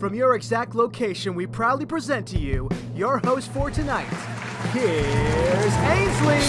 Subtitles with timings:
[0.00, 4.08] From your exact location, we proudly present to you your host for tonight.
[4.72, 6.40] Here's Ainsley.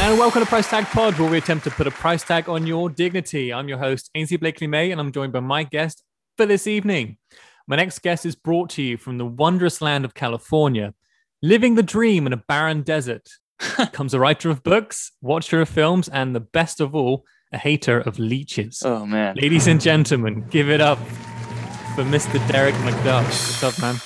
[0.00, 2.66] And welcome to Price Tag Pod, where we attempt to put a price tag on
[2.66, 3.52] your dignity.
[3.52, 6.02] I'm your host, Ainsley Blakely May, and I'm joined by my guest
[6.38, 7.18] for this evening.
[7.66, 10.94] My next guest is brought to you from the wondrous land of California,
[11.42, 13.28] living the dream in a barren desert.
[13.92, 18.00] Comes a writer of books, watcher of films, and the best of all, a hater
[18.00, 18.82] of leeches.
[18.84, 19.36] Oh man.
[19.36, 20.98] Ladies and gentlemen, give it up
[21.94, 22.46] for Mr.
[22.48, 23.24] Derick McDuff.
[23.24, 23.96] What's up, man?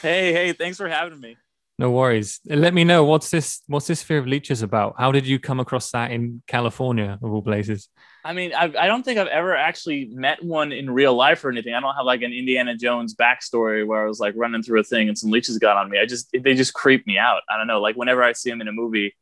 [0.00, 1.36] Hey, hey, thanks for having me.
[1.78, 2.40] No worries.
[2.46, 4.94] Let me know what's this what's this fear of leeches about?
[4.96, 7.88] How did you come across that in California of all places?
[8.24, 11.50] I mean, I, I don't think I've ever actually met one in real life or
[11.50, 11.74] anything.
[11.74, 14.84] I don't have like an Indiana Jones backstory where I was like running through a
[14.84, 15.98] thing and some leeches got on me.
[15.98, 17.42] I just they just creep me out.
[17.50, 17.82] I don't know.
[17.82, 19.14] Like whenever I see them in a movie,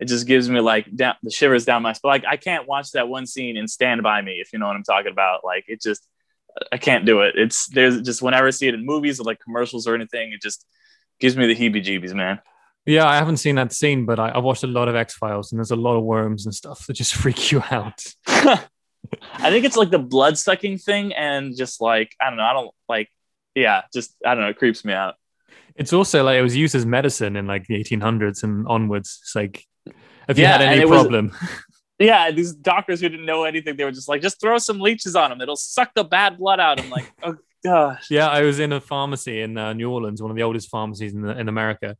[0.00, 2.10] it just gives me like down, the shivers down my spine.
[2.10, 4.74] Like I can't watch that one scene and Stand by Me if you know what
[4.74, 5.44] I'm talking about.
[5.44, 6.04] Like it just
[6.72, 7.36] I can't do it.
[7.36, 10.42] It's there's just whenever I see it in movies or like commercials or anything, it
[10.42, 10.66] just
[11.20, 12.40] gives me the heebie-jeebies, man.
[12.88, 15.52] Yeah, I haven't seen that scene, but I, I watched a lot of X Files,
[15.52, 18.02] and there's a lot of worms and stuff that just freak you out.
[18.26, 22.52] I think it's like the blood sucking thing, and just like I don't know, I
[22.52, 23.08] don't like,
[23.54, 25.14] yeah, just I don't know, it creeps me out.
[25.76, 29.20] It's also like it was used as medicine in like the 1800s and onwards.
[29.22, 29.64] It's like
[30.28, 31.32] if you Yeah, had any it was- problem,
[32.00, 35.16] Yeah, these doctors who didn't know anything, they were just like, just throw some leeches
[35.16, 36.80] on them, it'll suck the bad blood out.
[36.80, 40.30] I'm like, oh gosh, yeah, I was in a pharmacy in uh, New Orleans, one
[40.30, 41.96] of the oldest pharmacies in, the, in America,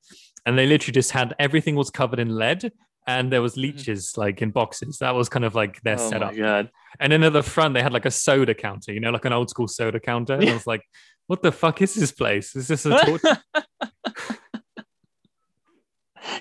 [0.46, 2.72] and they literally just had everything was covered in lead.
[3.06, 4.98] And there was leeches like in boxes.
[4.98, 6.04] That was kind of like their Mm-hmm.
[6.06, 6.32] oh setup.
[6.32, 9.08] my god, And then at the front, they had like a soda counter, you know,
[9.10, 10.34] like an old school soda counter.
[10.34, 10.82] And I was like,
[11.26, 12.54] what the fuck is this place?
[12.54, 13.38] Is this a torture?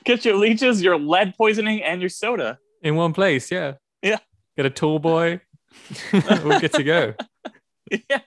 [0.04, 2.60] get your leeches, your lead poisoning, and your soda.
[2.82, 3.50] in one place?
[3.52, 3.76] Yeah.
[4.02, 4.18] Yeah.
[4.56, 5.40] Get a tall boy.
[6.14, 7.14] we're good to go.
[8.10, 8.20] yeah,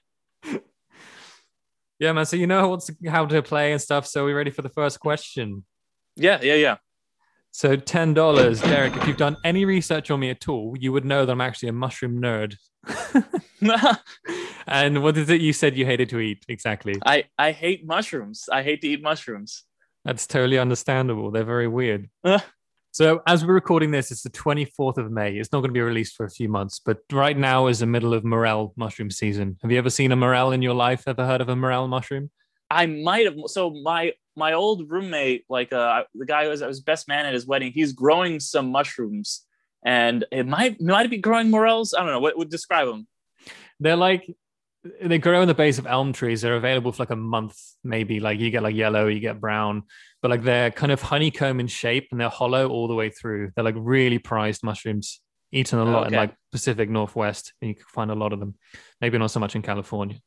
[2.00, 2.24] Yeah, man.
[2.24, 4.06] So you know what's how to play and stuff.
[4.06, 5.64] So we ready for the first question?
[6.16, 6.76] yeah, yeah, yeah.
[7.52, 8.96] So ten dollars, Derick.
[8.96, 11.68] If you've done any research on me at all, you would know that I'm actually
[11.68, 12.56] a mushroom nerd.
[14.66, 16.94] and what is it you said you hated to eat exactly?
[17.04, 18.48] I I hate mushrooms.
[18.50, 19.64] I hate to eat mushrooms.
[20.04, 21.30] That's totally understandable.
[21.30, 22.08] They're very weird.
[22.24, 22.38] Uh,
[22.92, 25.36] So, as we're recording this, it's the 24th of May.
[25.36, 27.86] It's not going to be released for a few months, but right now is the
[27.86, 29.56] middle of morel mushroom season.
[29.62, 31.04] Have you ever seen a morel in your life?
[31.06, 32.30] Ever heard of a morel mushroom?
[32.68, 33.36] I might have.
[33.46, 37.26] So my my old roommate, like uh, the guy who was, I was best man
[37.26, 39.46] at his wedding, he's growing some mushrooms,
[39.84, 41.94] and it might might be growing morels.
[41.94, 43.06] I don't know what would describe them.
[43.78, 44.28] They're like,
[45.00, 46.40] they grow in the base of elm trees.
[46.40, 48.18] They're available for like a month, maybe.
[48.18, 49.84] Like you get like yellow, you get brown,
[50.22, 53.52] but like they're kind of honeycomb in shape and they're hollow all the way through.
[53.54, 55.20] They're like really prized mushrooms,
[55.52, 57.54] eaten a lot in like Pacific Northwest.
[57.60, 58.54] And you can find a lot of them.
[59.00, 60.18] Maybe not so much in California.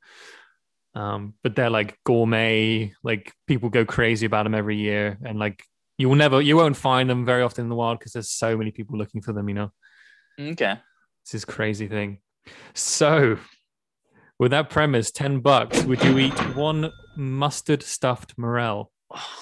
[0.96, 5.18] Um, but they're like gourmet, like people go crazy about them every year.
[5.24, 5.64] And like
[5.98, 8.58] you will never, you won't find them very often in the wild because there's so
[8.58, 9.72] many people looking for them, you know?
[10.40, 10.80] Okay.
[11.22, 12.20] It's this crazy thing.
[12.74, 13.38] So,
[14.40, 18.92] with that premise, 10 bucks, would you eat one mustard stuffed morel?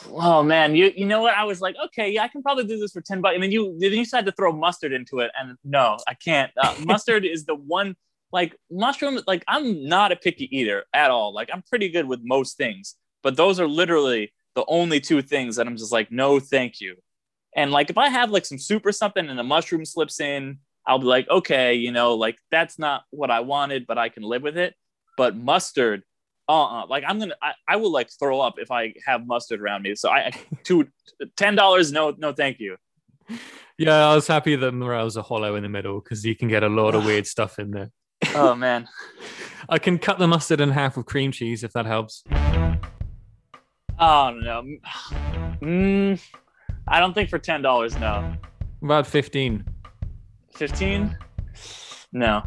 [0.09, 1.33] Oh man, you you know what?
[1.33, 3.35] I was like, okay, yeah, I can probably do this for ten bucks.
[3.35, 6.51] And then you then you decided to throw mustard into it, and no, I can't.
[6.57, 7.95] Uh, mustard is the one
[8.31, 9.19] like mushroom.
[9.27, 11.33] Like I'm not a picky eater at all.
[11.33, 15.55] Like I'm pretty good with most things, but those are literally the only two things
[15.55, 16.97] that I'm just like, no, thank you.
[17.55, 20.59] And like if I have like some soup or something and a mushroom slips in,
[20.85, 24.23] I'll be like, okay, you know, like that's not what I wanted, but I can
[24.23, 24.75] live with it.
[25.17, 26.03] But mustard,
[26.51, 26.87] uh-uh.
[26.87, 29.95] Like I'm gonna, I, I will like throw up if I have mustard around me.
[29.95, 30.31] So I,
[30.63, 30.87] two,
[31.37, 32.77] ten dollars, no, no, thank you.
[33.77, 36.63] Yeah, I was happy that morels are hollow in the middle because you can get
[36.63, 37.89] a lot of weird stuff in there.
[38.35, 38.87] Oh man,
[39.69, 42.23] I can cut the mustard in half with cream cheese if that helps.
[42.31, 44.63] oh no,
[45.61, 46.21] mm,
[46.87, 48.33] I don't think for ten dollars, no,
[48.83, 49.63] About 15.
[50.55, 51.17] fifteen,
[52.11, 52.43] no.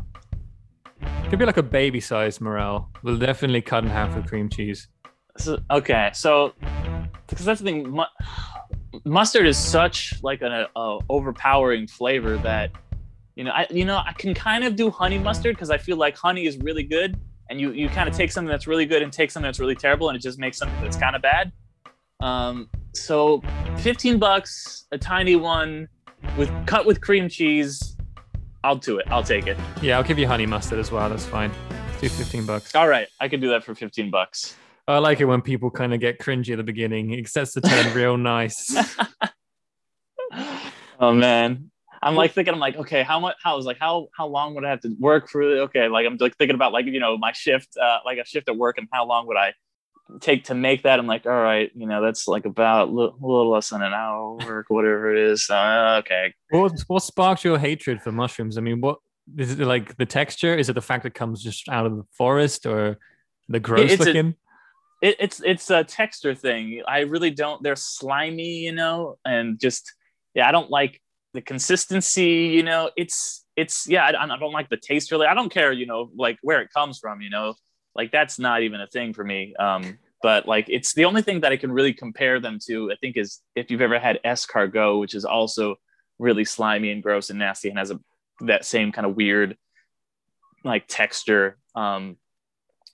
[1.31, 2.91] Could be like a baby sized morel.
[3.03, 4.89] We'll definitely cut in half with cream cheese.
[5.37, 6.55] So, okay, so
[7.27, 8.05] because that's the thing, mu-
[9.05, 12.71] mustard is such like an uh, overpowering flavor that
[13.37, 15.97] you know, I you know I can kind of do honey mustard because I feel
[15.97, 17.19] like honey is really good,
[17.51, 19.75] and you you kind of take something that's really good and take something that's really
[19.75, 21.53] terrible, and it just makes something that's kind of bad.
[22.21, 23.43] Um, so
[23.79, 25.89] fifteen bucks, a tiny one
[26.39, 27.94] with cut with cream cheese.
[28.65, 29.07] I'll do it.
[29.09, 29.59] I'll take it.
[29.83, 31.07] Yeah, I'll give you honey mustard as well.
[31.11, 31.53] That's fine.
[31.71, 32.75] Let's do 15 bucks.
[32.75, 34.57] All right, I can do that for fifteen bucks.
[34.89, 37.11] I like it when people kind of get cringy at the beginning.
[37.11, 38.75] It sets the tone real nice.
[40.99, 41.71] oh man,
[42.03, 43.37] I'm like thinking, I'm like, okay, how much?
[43.43, 45.43] How is like how how long would I have to work for?
[45.43, 48.49] Okay, like I'm like thinking about like you know my shift, uh, like a shift
[48.49, 49.53] at work, and how long would I
[50.21, 50.99] take to make that?
[50.99, 53.93] I'm like, all right, you know, that's like about a little, little less than an
[53.93, 55.49] hour work, whatever it is.
[55.49, 56.35] Uh, okay.
[56.51, 58.59] What what sparked your hatred for mushrooms?
[58.59, 58.99] I mean, what
[59.37, 60.55] is it like the texture?
[60.55, 62.99] Is it the fact it comes just out of the forest, or
[63.49, 64.35] the gross it's a- looking?
[65.03, 66.83] It, it's it's a texture thing.
[66.87, 67.63] I really don't.
[67.63, 69.93] They're slimy, you know, and just
[70.35, 71.01] yeah, I don't like
[71.35, 72.53] the consistency.
[72.55, 75.27] You know, it's it's yeah, I, I don't like the taste really.
[75.27, 77.21] I don't care, you know, like where it comes from.
[77.21, 77.55] You know,
[77.95, 79.55] like that's not even a thing for me.
[79.57, 82.91] Um, but like it's the only thing that I can really compare them to.
[82.91, 85.77] I think is if you've ever had escargot, which is also
[86.19, 88.01] really slimy and gross and nasty and has a
[88.41, 89.57] that same kind of weird
[90.65, 91.59] like texture.
[91.75, 92.17] Um,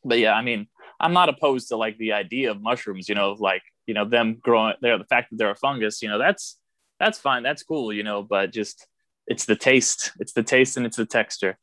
[0.04, 0.66] but yeah, I mean,
[0.98, 4.38] I'm not opposed to like the idea of mushrooms, you know, like, you know, them
[4.42, 6.58] growing there, the fact that they're a fungus, you know, that's,
[6.98, 7.42] that's fine.
[7.42, 8.86] That's cool, you know, but just,
[9.26, 11.58] it's the taste, it's the taste and it's the texture.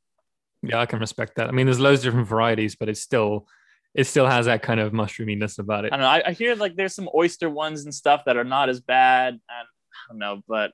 [0.69, 1.47] Yeah, I can respect that.
[1.47, 3.47] I mean, there's loads of different varieties, but it's still
[3.93, 5.91] it still has that kind of mushroominess about it.
[5.91, 6.09] I don't know.
[6.09, 9.33] I, I hear like there's some oyster ones and stuff that are not as bad.
[9.33, 10.71] And I don't know, but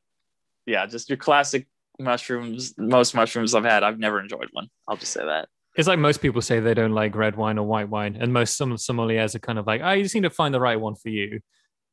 [0.66, 1.68] yeah, just your classic
[2.00, 2.74] mushrooms.
[2.78, 4.68] Most mushrooms I've had, I've never enjoyed one.
[4.88, 5.48] I'll just say that.
[5.76, 8.58] It's like most people say they don't like red wine or white wine, and most
[8.58, 10.96] some sommeliers are kind of like, "Oh, you just need to find the right one
[10.96, 11.40] for you."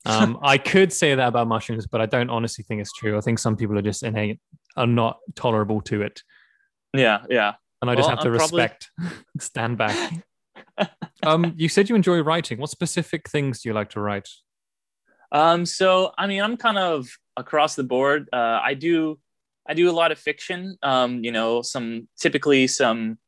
[0.05, 3.17] Um, I could say that about mushrooms, but I don't honestly think it's true.
[3.17, 4.38] I think some people are just innate
[4.76, 6.23] are not tolerable to it,
[6.93, 7.55] Yeah, yeah.
[7.81, 8.91] And I just Well, have to I'm probably- respect,
[9.41, 10.25] stand back.
[11.23, 12.59] um, you said you enjoy writing.
[12.59, 14.29] What specific things do you like to write?
[15.32, 18.29] Um, so I mean, I'm kind of across the board.
[18.32, 19.19] Uh, I do,
[19.69, 20.77] I do a lot of fiction.
[20.82, 23.19] Um, you know, some typically some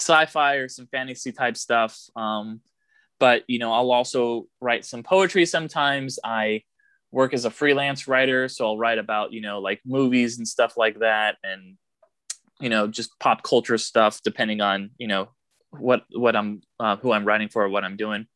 [0.00, 1.98] sci-fi or some fantasy type stuff.
[2.16, 2.60] Um,
[3.18, 6.18] but you know, I'll also write some poetry sometimes.
[6.24, 6.62] I
[7.10, 10.76] work as a freelance writer, so I'll write about you know like movies and stuff
[10.76, 11.76] like that, and
[12.60, 15.28] you know just pop culture stuff, depending on you know
[15.70, 18.26] what what I'm uh, who I'm writing for, or what I'm doing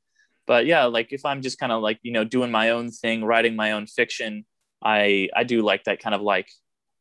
[0.47, 3.25] but yeah like if i'm just kind of like you know doing my own thing
[3.25, 4.44] writing my own fiction
[4.82, 6.49] i i do like that kind of like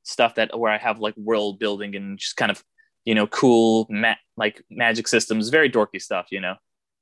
[0.03, 2.63] stuff that where i have like world building and just kind of
[3.05, 6.55] you know cool ma- like magic systems very dorky stuff you know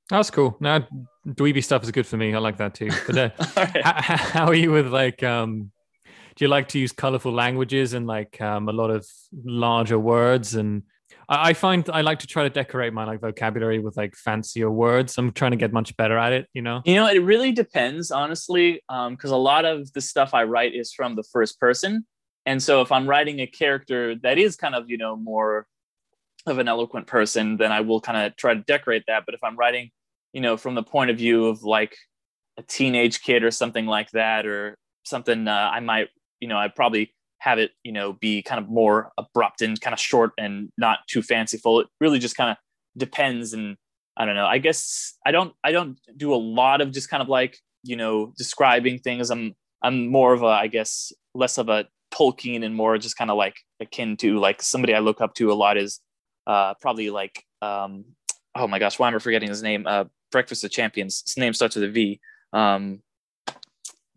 [0.10, 0.58] That's cool.
[0.60, 0.86] Now,
[1.26, 2.36] dweeby stuff is good for me.
[2.36, 2.90] I like that too.
[3.08, 3.82] But uh, right.
[3.82, 5.72] how, how are you with like um
[6.42, 9.06] you like to use colorful languages and like um a lot of
[9.44, 10.84] larger words and
[11.30, 15.18] I, find I like to try to decorate my like vocabulary with like fancier words.
[15.18, 16.82] I'm trying to get much better at it, you know?
[16.84, 20.92] You know, it really depends, honestly, because a lot of the stuff I write is
[20.92, 22.06] from the first person.
[22.46, 25.68] And so if I'm writing a character that is kind of, you know, more
[26.48, 29.26] of an eloquent person, then I will kind of try to decorate that.
[29.26, 29.92] But if I'm writing,
[30.34, 31.96] you know, from the point of view of like
[32.58, 36.10] a teenage kid or something like that, or something, uh, I might,
[36.42, 39.94] you know, I probably have it, you know, be kind of more abrupt and kind
[39.94, 41.80] of short and not too fanciful.
[41.80, 42.58] It really just kind of
[42.98, 43.78] depends and
[44.18, 44.46] I don't know.
[44.46, 47.96] I guess I don't I don't do a lot of just kind of like, you
[47.96, 49.32] know, describing things.
[49.32, 53.32] I'm I'm more of a I guess less of a Tolkien and more just kind
[53.32, 56.00] of like akin to like somebody I look up to a lot is
[56.46, 58.06] uh probably like um
[58.56, 59.88] oh my gosh, why am I forgetting his name?
[59.88, 61.24] Uh Breakfast of Champions.
[61.26, 62.20] His name starts with a V.
[62.54, 63.02] Um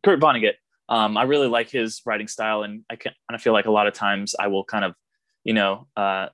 [0.05, 0.55] Kurt Vonnegut.
[0.89, 3.87] Um I really like his writing style and I and I feel like a lot
[3.87, 4.95] of times I will kind of,
[5.45, 6.29] you know, uh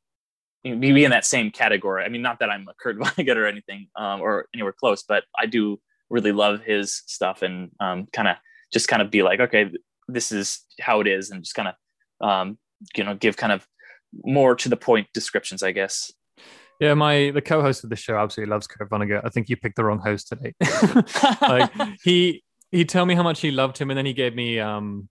[0.63, 2.05] be in that same category.
[2.05, 5.25] I mean, not that I'm a Kurt Vonnegut or anything, um, or anywhere close, but
[5.39, 5.81] I do
[6.11, 8.37] really love his stuff and um, kind of
[8.73, 9.71] just kind of be like, okay,
[10.09, 12.59] this is how it is, and just kind of, um,
[12.97, 13.67] you know, give kind of
[14.25, 16.13] more to the point descriptions, I guess.
[16.81, 19.21] Yeah, my the co-host of the show absolutely loves Kurt Vonnegut.
[19.25, 20.55] I think you picked the wrong host today.
[21.43, 21.71] like
[22.03, 25.09] he he told me how much he loved him, and then he gave me um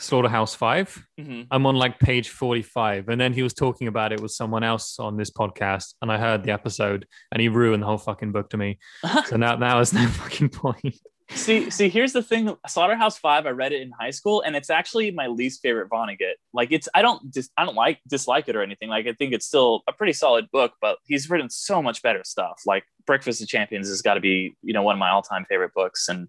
[0.00, 1.04] Slaughterhouse Five.
[1.20, 1.46] Mhm.
[1.50, 3.08] I'm on like page 45.
[3.08, 5.94] And then he was talking about it with someone else on this podcast.
[6.00, 8.78] And I heard the episode and he ruined the whole fucking book to me.
[9.26, 10.94] So now, now is no fucking point.
[11.30, 13.44] see, see, here's the thing: Slaughterhouse Five.
[13.44, 16.34] I read it in high school, and it's actually my least favorite Vonnegut.
[16.54, 18.88] Like, it's I don't dis- I don't like dislike it or anything.
[18.88, 22.22] Like, I think it's still a pretty solid book, but he's written so much better
[22.24, 22.62] stuff.
[22.64, 25.44] Like, Breakfast of Champions has got to be you know one of my all time
[25.50, 26.28] favorite books, and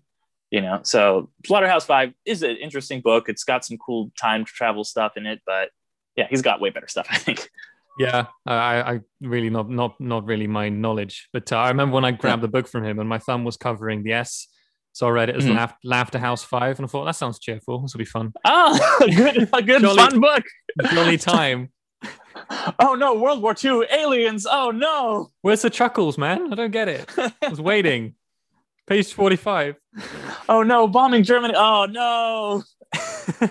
[0.51, 3.29] you know, so Slaughterhouse Five is an interesting book.
[3.29, 5.69] It's got some cool time travel stuff in it, but
[6.15, 7.07] yeah, he's got way better stuff.
[7.11, 7.49] I think.
[7.99, 12.05] Yeah, I, I really not not not really my knowledge, but uh, I remember when
[12.05, 14.47] I grabbed the book from him and my thumb was covering the S,
[14.93, 15.55] so I read it as Mhm.
[15.55, 17.81] Laugh, Laughter House Five, and I thought that sounds cheerful.
[17.81, 18.31] This will be fun.
[18.45, 20.43] Oh, a good, a good Jolly- fun book.
[20.93, 21.71] Jolly time.
[22.79, 24.47] Oh no, World War II, aliens.
[24.49, 25.29] Oh no.
[25.41, 26.53] Where's the chuckles, man?
[26.53, 27.09] I don't get it.
[27.17, 28.15] I was waiting.
[28.89, 29.75] Page forty-five.
[30.49, 31.53] Oh no, bombing Germany.
[31.55, 32.63] Oh no.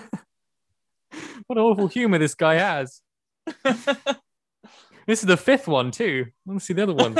[1.47, 2.99] what awful humor this guy has.
[3.63, 6.25] this is the fifth one too.
[6.45, 7.19] Let me see the other ones.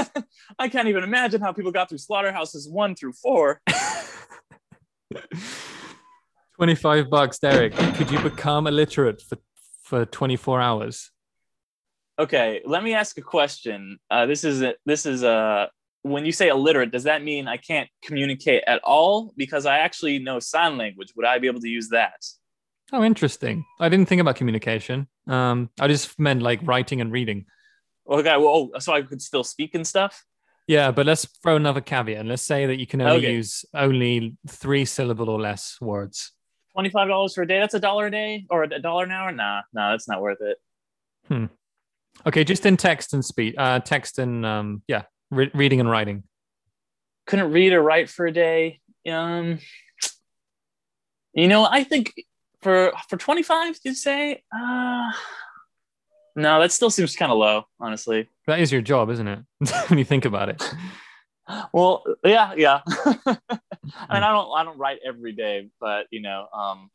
[0.58, 3.62] I can't even imagine how people got through slaughterhouses one through four.
[6.58, 7.74] 25 bucks, Derick.
[7.96, 9.38] Could you become illiterate for,
[9.82, 11.10] for 24 hours?
[12.20, 13.98] Okay, let me ask a question.
[14.12, 15.70] Uh, this is a, this is a
[16.04, 19.34] when you say illiterate, does that mean I can't communicate at all?
[19.36, 21.10] Because I actually know sign language.
[21.16, 22.24] Would I be able to use that?
[22.92, 23.66] Oh, interesting.
[23.80, 25.08] I didn't think about communication.
[25.28, 27.46] Um, I just meant like writing and reading.
[28.10, 30.26] Okay, well, oh, so I could still speak and stuff.
[30.68, 32.26] Yeah, but let's throw another caveat.
[32.26, 33.34] Let's say that you can only Okay.
[33.34, 36.32] use only three syllable or less words.
[36.74, 37.60] Twenty-five dollars for a day.
[37.60, 39.32] That's a dollar a day or a dollar an hour.
[39.32, 40.58] Nah, nah, that's not worth it.
[41.28, 41.46] Hmm.
[42.26, 46.24] Okay, just in text and speech, uh, text and um, yeah, re- reading and writing.
[47.28, 48.80] Couldn't read or write for a day.
[49.10, 49.60] Um,
[51.34, 52.14] you know, I think
[52.62, 54.44] for for twenty-five, you'd say.
[54.54, 55.12] Uh,
[56.36, 58.30] no, that still seems kind of low, honestly.
[58.48, 59.40] That is your job, isn't it?
[59.88, 60.64] when you think about it.
[61.74, 62.82] Well, yeah, yeah.
[62.86, 66.92] I mean, I don't, I don't write every day, but you know, um,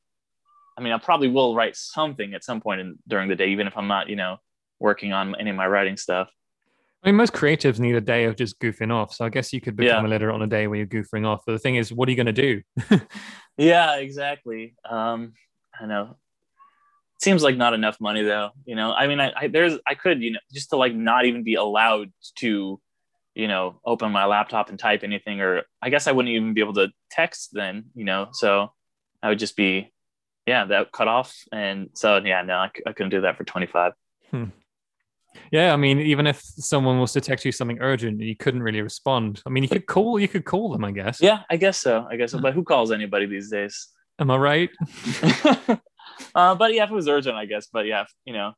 [0.78, 3.66] I mean, I probably will write something at some point in, during the day, even
[3.66, 4.36] if I'm not, you know,
[4.78, 6.30] working on any of my writing stuff.
[7.04, 9.12] I mean, most creatives need a day of just goofing off.
[9.14, 10.08] So I guess you could become Yeah.
[10.08, 11.42] a literate on a day where you're goofing off.
[11.46, 12.62] But the thing is, what are you going to do?
[13.56, 14.74] Yeah, exactly.
[14.88, 15.34] Um,
[15.80, 16.16] I know.
[17.22, 18.50] Seems like not enough money though.
[18.64, 21.24] You know, I mean, I, I there's, I could, you know, just to like not
[21.24, 22.80] even be allowed to,
[23.36, 26.62] you know, open my laptop and type anything, or I guess I wouldn't even be
[26.62, 28.30] able to text then, you know.
[28.32, 28.72] So
[29.22, 29.92] I would just be,
[30.46, 33.68] yeah, that cut off, and so yeah, no, I, I couldn't do that for twenty
[33.68, 33.92] five.
[35.50, 38.82] Yeah, I mean, even if someone was to text you something urgent, you couldn't really
[38.82, 39.42] respond.
[39.46, 41.20] I mean, you could call, you could call them, I guess.
[41.20, 42.06] Yeah, I guess so.
[42.10, 42.40] I guess so.
[42.40, 43.88] But who calls anybody these days?
[44.18, 44.70] Am I right?
[46.34, 47.68] uh, but yeah, if it was urgent, I guess.
[47.72, 48.52] But yeah, you know,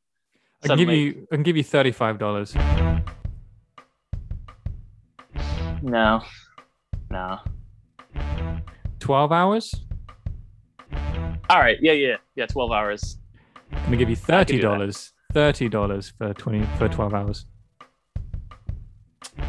[0.63, 2.55] I can give you, I can give you thirty-five dollars.
[5.81, 6.21] no,
[7.09, 7.39] no.
[8.99, 9.73] Twelve hours.
[11.49, 12.45] All right, yeah, yeah, yeah.
[12.45, 13.19] Twelve hours.
[13.71, 15.13] I'm gonna give you thirty dollars.
[15.33, 17.45] Thirty dollars for twenty for twelve hours.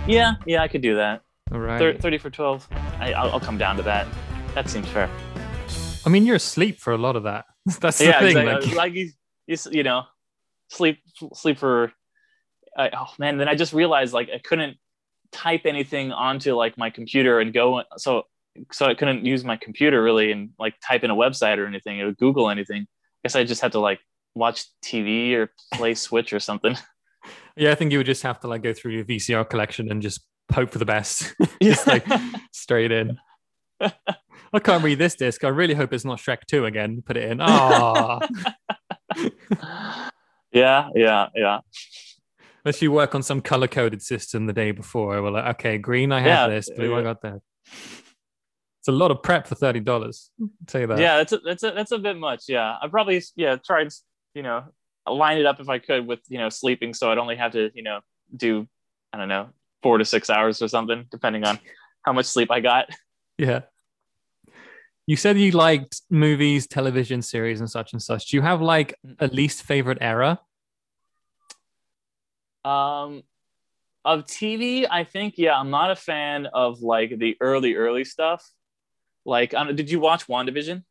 [0.06, 1.22] Yeah, yeah, I could do that.
[1.52, 1.78] All right.
[1.78, 2.66] Thir- Thirty for twelve.
[2.98, 4.06] I, I'll, I'll come down to that.
[4.54, 5.08] That seems fair.
[6.04, 7.44] I mean, you're asleep for a lot of that.
[7.80, 8.36] That's the yeah, thing.
[8.36, 8.68] exactly.
[8.70, 9.10] Like, Like, you,
[9.46, 10.02] you, you know,
[10.68, 10.98] sleep,
[11.34, 11.92] sleep for.
[12.76, 14.76] I, oh man, then I just realized like I couldn't
[15.32, 18.22] type anything onto like my computer and go so
[18.72, 22.00] so I couldn't use my computer really and like type in a website or anything
[22.00, 22.82] or Google anything.
[22.82, 24.00] I guess I just had to like
[24.34, 26.76] watch TV or play Switch or something.
[27.56, 30.00] yeah, I think you would just have to like go through your VCR collection and
[30.02, 30.20] just
[30.52, 31.34] hope for the best.
[31.62, 32.06] Just like
[32.52, 33.18] straight in.
[33.80, 35.44] I can't read this disc.
[35.44, 37.02] I really hope it's not Shrek 2 again.
[37.04, 37.38] Put it in.
[37.42, 38.20] Ah,
[40.52, 41.58] yeah, yeah, yeah.
[42.64, 45.20] unless you work on some color coded system the day before.
[45.22, 46.70] We're like, okay, green, I have Yeah, this.
[46.70, 47.40] Blue, I got that.
[47.66, 50.30] It's a lot of prep for thirty dollars.
[50.66, 50.98] Tell you that.
[50.98, 53.88] yeah that's a, that's a, that's a bit much yeah i probably yeah tried
[54.38, 54.64] you know
[55.24, 57.70] line it up if i could with you know sleeping so i'd only have to
[57.74, 57.98] you know
[58.36, 58.66] do
[59.12, 59.48] i don't know
[59.82, 61.58] four to six hours or something depending on
[62.02, 62.86] how much sleep i got
[63.38, 63.62] Yeah.
[65.06, 68.26] You said you liked movies, television series, and such and such.
[68.28, 70.40] Do you have like a least favorite era?
[72.64, 73.22] um
[74.04, 78.42] of tv i think yeah i'm not a fan of like the early early stuff
[79.24, 80.82] like I don't, did you watch wandavision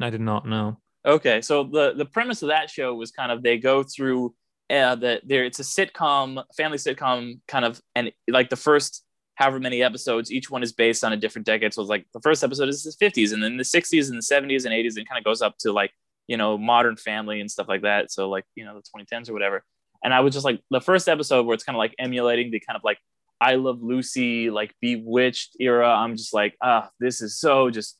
[0.00, 0.78] I did not know.
[1.04, 4.34] Okay, so the the premise of that show was kind of they go through
[4.70, 9.04] uh, that there it's a sitcom, family sitcom kind of, and like the first
[9.34, 11.74] however many episodes, each one is based on a different decade.
[11.74, 14.22] So it's like the first episode is the 50s, and then the 60s and the
[14.22, 15.90] 70s and 80s, and kind of goes up to like
[16.28, 18.12] you know modern family and stuff like that.
[18.12, 19.64] So like you know the 2010s or whatever.
[20.04, 22.60] And I was just like the first episode where it's kind of like emulating the
[22.60, 22.98] kind of like
[23.40, 25.88] I Love Lucy, like Bewitched era.
[25.88, 27.98] I'm just like, ah, this is so just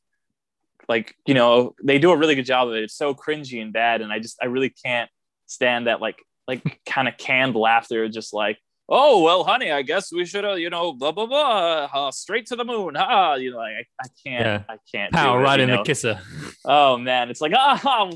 [0.89, 3.73] like you know they do a really good job of it it's so cringy and
[3.73, 5.09] bad and i just i really can't
[5.45, 8.57] stand that like like kind of canned laughter just like
[8.89, 12.45] oh well honey i guess we should have you know blah blah blah uh, straight
[12.45, 14.63] to the moon ha you know like i, I can't Yeah.
[14.69, 16.19] i can't Pow, do it, right in the kisser.
[16.65, 18.09] oh man it's like ah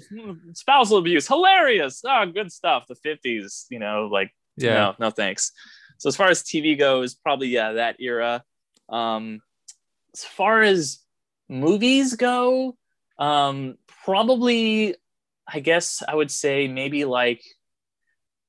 [0.54, 4.74] spousal abuse hilarious oh good stuff the 50s you know like Yeah.
[4.74, 5.52] no no thanks
[6.00, 8.44] so as far as tv goes probably yeah that era
[8.90, 9.40] um
[10.14, 11.00] as far as
[11.50, 12.75] movies go
[13.20, 14.96] um probably
[15.48, 17.42] i guess i would say maybe like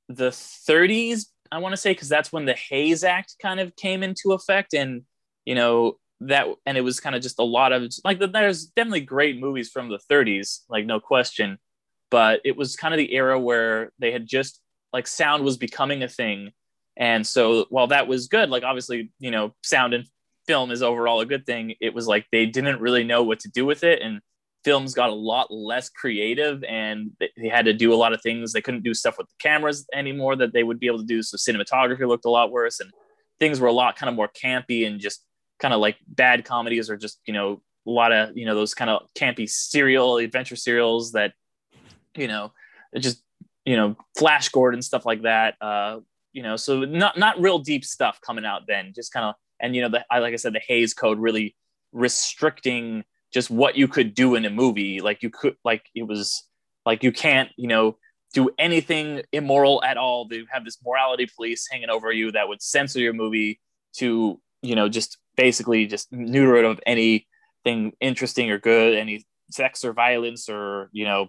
[0.09, 4.03] the 30s i want to say because that's when the Hays act kind of came
[4.03, 5.03] into effect and
[5.45, 9.01] you know that and it was kind of just a lot of like there's definitely
[9.01, 11.59] great movies from the 30s like no question
[12.11, 14.61] but it was kind of the era where they had just
[14.93, 16.53] like sound was becoming a thing.
[16.97, 20.07] And so while that was good, like obviously, you know, sound and
[20.49, 23.51] film is overall a good thing, it was like they didn't really know what to
[23.51, 24.01] do with it.
[24.01, 24.21] And
[24.65, 28.53] films got a lot less creative and they had to do a lot of things.
[28.53, 31.23] They couldn't do stuff with the cameras anymore that they would be able to do.
[31.23, 32.91] So cinematography looked a lot worse and
[33.39, 35.23] things were a lot kind of more campy and just
[35.61, 38.73] kind of like bad comedies or just, you know, a lot of, you know, those
[38.73, 41.35] kind of campy serial adventure serials that,
[42.17, 42.53] you know,
[42.97, 43.23] just,
[43.67, 45.57] you know, Flash Gordon stuff like that.
[45.61, 46.01] Uh,
[46.33, 49.75] you know, so not, not real deep stuff coming out then, just kind of, and,
[49.75, 51.55] you know, the, I, like I said, the Hays Code really
[51.93, 55.01] restricting just what you could do in a movie.
[55.01, 56.45] Like you could, like it was
[56.87, 57.97] like you can't, you know,
[58.35, 60.27] do anything immoral at all.
[60.27, 63.61] They have this morality police hanging over you that would censor your movie
[63.97, 69.85] to, you know, just basically just neuter it of anything interesting or good, any sex
[69.85, 71.29] or violence or, you know,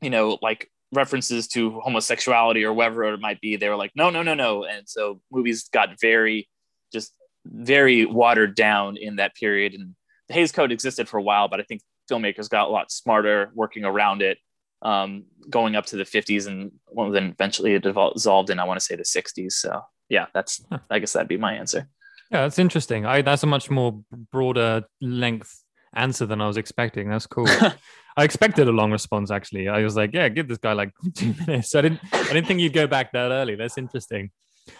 [0.00, 3.56] you know, like references to homosexuality or whatever it might be.
[3.56, 4.64] They were like, no, no, no, no.
[4.64, 6.48] And so movies got very,
[6.92, 7.12] just
[7.50, 9.74] very watered down in that period.
[9.74, 9.94] And
[10.28, 13.50] the Hays Code existed for a while, but I think filmmakers got a lot smarter
[13.54, 14.38] working around it,
[14.82, 18.78] um, going up to the 50s, and well, then eventually it dissolved in I want
[18.78, 19.52] to say the 60s.
[19.52, 20.78] So yeah, that's huh.
[20.90, 21.88] I guess that'd be my answer.
[22.30, 23.06] Yeah, that's interesting.
[23.06, 24.02] I that's a much more
[24.32, 25.62] broader length
[25.94, 27.08] answer than I was expecting.
[27.08, 27.48] That's cool.
[28.16, 29.68] I expected a long response actually.
[29.68, 31.74] I was like, yeah, give this guy like two minutes.
[31.74, 33.54] I didn't I didn't think you'd go back that early.
[33.54, 34.30] That's interesting.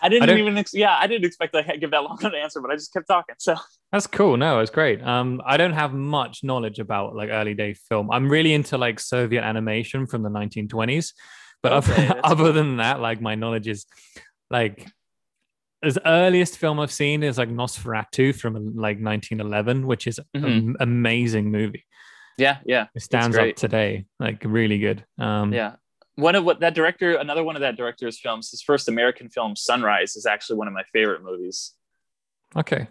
[0.03, 2.61] I didn't I even ex- yeah, I didn't expect to give that long an answer,
[2.61, 3.35] but I just kept talking.
[3.39, 3.57] So
[3.93, 4.37] that's cool.
[4.37, 5.03] No, it's great.
[5.03, 8.11] Um, I don't have much knowledge about like early day film.
[8.11, 11.13] I'm really into like Soviet animation from the 1920s,
[11.63, 13.87] but okay, other, other than that, like my knowledge is
[14.51, 14.89] like
[15.83, 20.47] as earliest film I've seen is like Nosferatu from like 1911, which is mm-hmm.
[20.47, 21.85] an amazing movie.
[22.37, 25.05] Yeah, yeah, it stands up today, like really good.
[25.19, 25.75] Um, yeah,
[26.19, 29.55] one of what that director, another one of that director's films, his first American film,
[29.55, 31.75] Sunrise, is actually one of my favorite movies.
[32.57, 32.89] Okay,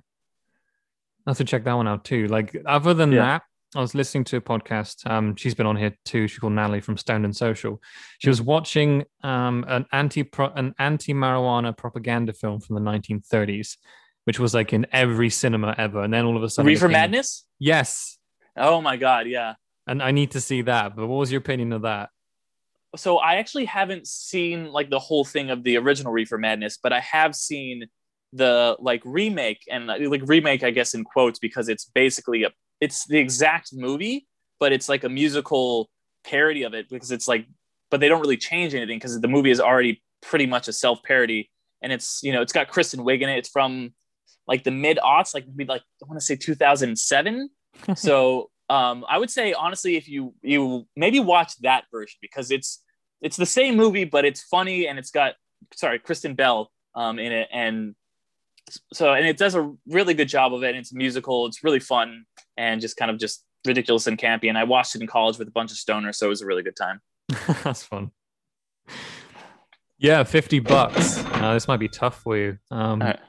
[1.26, 2.28] I have to check that one out too.
[2.28, 3.22] Like other than yeah.
[3.22, 3.42] that,
[3.76, 5.06] I was listening to a podcast.
[5.10, 6.30] Um, she's been on here too.
[6.30, 7.82] She's called Natalie from Stoned and Social.
[8.20, 10.24] She was watching um, an anti
[10.56, 13.76] an anti marijuana propaganda film from the 1930s,
[14.24, 16.02] which was like in every cinema ever.
[16.02, 17.46] And then all of a sudden, Reefer Madness.
[17.60, 18.20] Yes.
[18.56, 19.56] Oh my god, yeah.
[19.86, 20.96] And I need to see that.
[20.96, 22.10] But what was your opinion of that?
[22.98, 26.94] So I actually haven't seen like the whole thing of the original Reefer Madness, but
[26.94, 27.86] I have seen
[28.34, 33.06] the like remake and like remake, I guess in quotes, because it's basically a it's
[33.06, 34.28] the exact movie,
[34.60, 35.90] but it's like a musical
[36.24, 37.48] parody of it because it's like,
[37.90, 41.02] but they don't really change anything because the movie is already pretty much a self
[41.04, 41.50] parody,
[41.82, 43.38] and it's you know it's got Kristen Wiig in it.
[43.38, 43.94] It's from
[44.48, 47.50] like the mid aughts, like maybe like I want to say 2007.
[47.96, 52.84] so um, I would say honestly, if you you maybe watch that version because it's
[53.22, 55.36] it's the same movie, but it's funny and it's got
[55.74, 57.96] sorry Kristen Bell um, in it, and
[58.94, 60.76] so and it does a really good job of it.
[60.76, 62.26] It's musical, it's really fun,
[62.58, 64.50] and just kind of just ridiculous and campy.
[64.50, 66.46] And I watched it in college with a bunch of stoners, so it was a
[66.46, 67.02] really good time.
[67.64, 68.12] That's fun.
[69.98, 71.24] Yeah, fifty bucks.
[71.26, 72.58] Uh, this might be tough for you.
[72.72, 73.20] Um, right.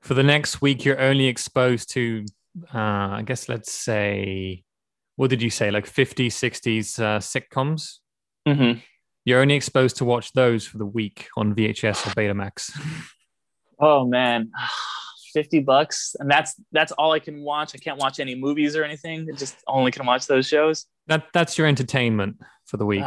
[0.00, 2.24] For the next week, you're only exposed to,
[2.74, 4.64] uh, I guess, let's say,
[5.16, 7.98] what did you say, like 50s, 60s uh, sitcoms?
[8.48, 8.80] Mm-hmm.
[9.30, 12.76] You're only exposed to watch those for the week on VHS or Betamax.
[13.78, 14.50] Oh man,
[15.32, 17.70] fifty bucks, and that's that's all I can watch.
[17.76, 19.28] I can't watch any movies or anything.
[19.32, 20.86] I just only can watch those shows.
[21.06, 23.04] That that's your entertainment for the week.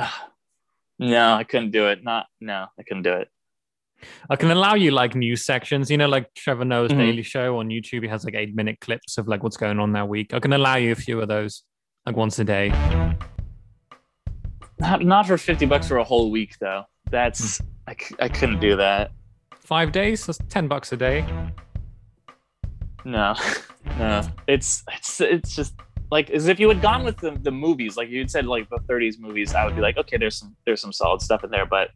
[1.00, 2.06] no, I couldn't do it.
[2.06, 3.28] Not no, I couldn't do it.
[4.30, 7.02] I can allow you like news sections, you know, like Trevor Noah's mm-hmm.
[7.02, 8.04] Daily Show on YouTube.
[8.04, 10.34] He has like eight minute clips of like what's going on that week.
[10.34, 11.64] I can allow you a few of those,
[12.06, 12.70] like once a day.
[14.84, 16.84] Not not for fifty bucks for a whole week though.
[17.10, 17.68] That's hmm.
[17.88, 19.12] I, I couldn't do that.
[19.62, 20.26] Five days.
[20.26, 21.26] That's ten bucks a day.
[23.06, 23.34] No,
[23.98, 24.22] no.
[24.46, 25.74] It's it's it's just
[26.12, 28.80] like as if you had gone with the, the movies, like you'd said like the
[28.80, 31.66] 30s movies, I would be like, okay, there's some there's some solid stuff in there,
[31.66, 31.92] but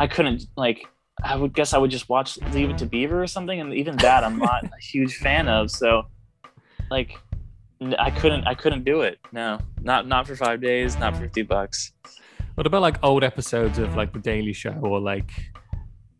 [0.00, 0.88] I couldn't like
[1.22, 3.96] I would guess I would just watch Leave It to Beaver or something, and even
[3.98, 5.70] that I'm not a huge fan of.
[5.70, 6.06] So
[6.90, 7.16] like
[7.98, 9.18] I couldn't I couldn't do it.
[9.32, 11.92] No, not not for five days, not for fifty bucks.
[12.54, 15.30] What about like old episodes of like The Daily Show or like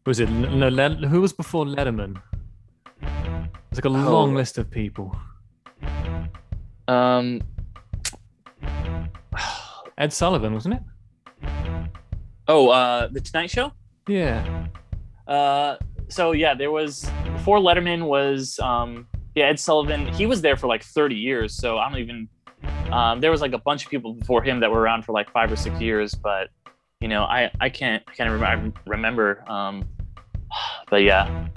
[0.07, 0.71] was it no
[1.09, 2.21] who was before Letterman?
[3.71, 4.13] It's like a oh.
[4.13, 5.15] long list of people.
[6.87, 7.43] Um,
[9.99, 10.83] Ed Sullivan, wasn't it?
[12.47, 13.73] Oh, uh, the Tonight Show.
[14.07, 14.69] Yeah.
[15.27, 15.77] Uh,
[16.09, 19.07] so yeah, there was before Letterman was um
[19.39, 21.55] yeah, Ed Sullivan, he was there for like 30 years.
[21.55, 22.29] So I don't even,
[22.91, 25.31] Um, there was like a bunch of people before him that were around for like
[25.31, 26.49] five or six years, but
[27.01, 29.45] you know, I I can't I can't remember remember.
[29.49, 29.85] Um,
[30.91, 31.49] but yeah,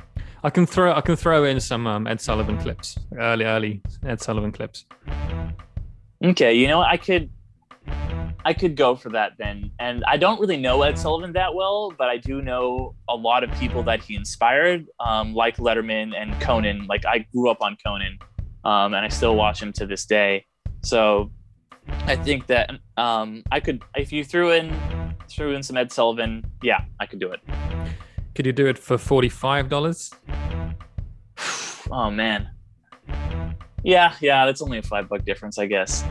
[0.43, 4.21] I can throw I can throw in some um, Ed Sullivan clips, early early Ed
[4.21, 4.85] Sullivan clips.
[6.23, 7.29] Okay, you know, I could
[8.43, 9.71] I could go for that then.
[9.79, 13.43] And I don't really know Ed Sullivan that well, but I do know a lot
[13.43, 16.87] of people that he inspired, um, like Letterman and Conan.
[16.87, 18.17] Like I grew up on Conan,
[18.63, 20.45] um, and I still watch him to this day.
[20.83, 21.31] So
[21.87, 24.73] I think that um, I could, if you threw in
[25.29, 27.39] threw in some Ed Sullivan, yeah, I could do it.
[28.35, 30.11] Could you do it for forty five dollars?
[31.91, 32.49] oh man.
[33.83, 36.03] Yeah, yeah, that's only a five buck difference, I guess.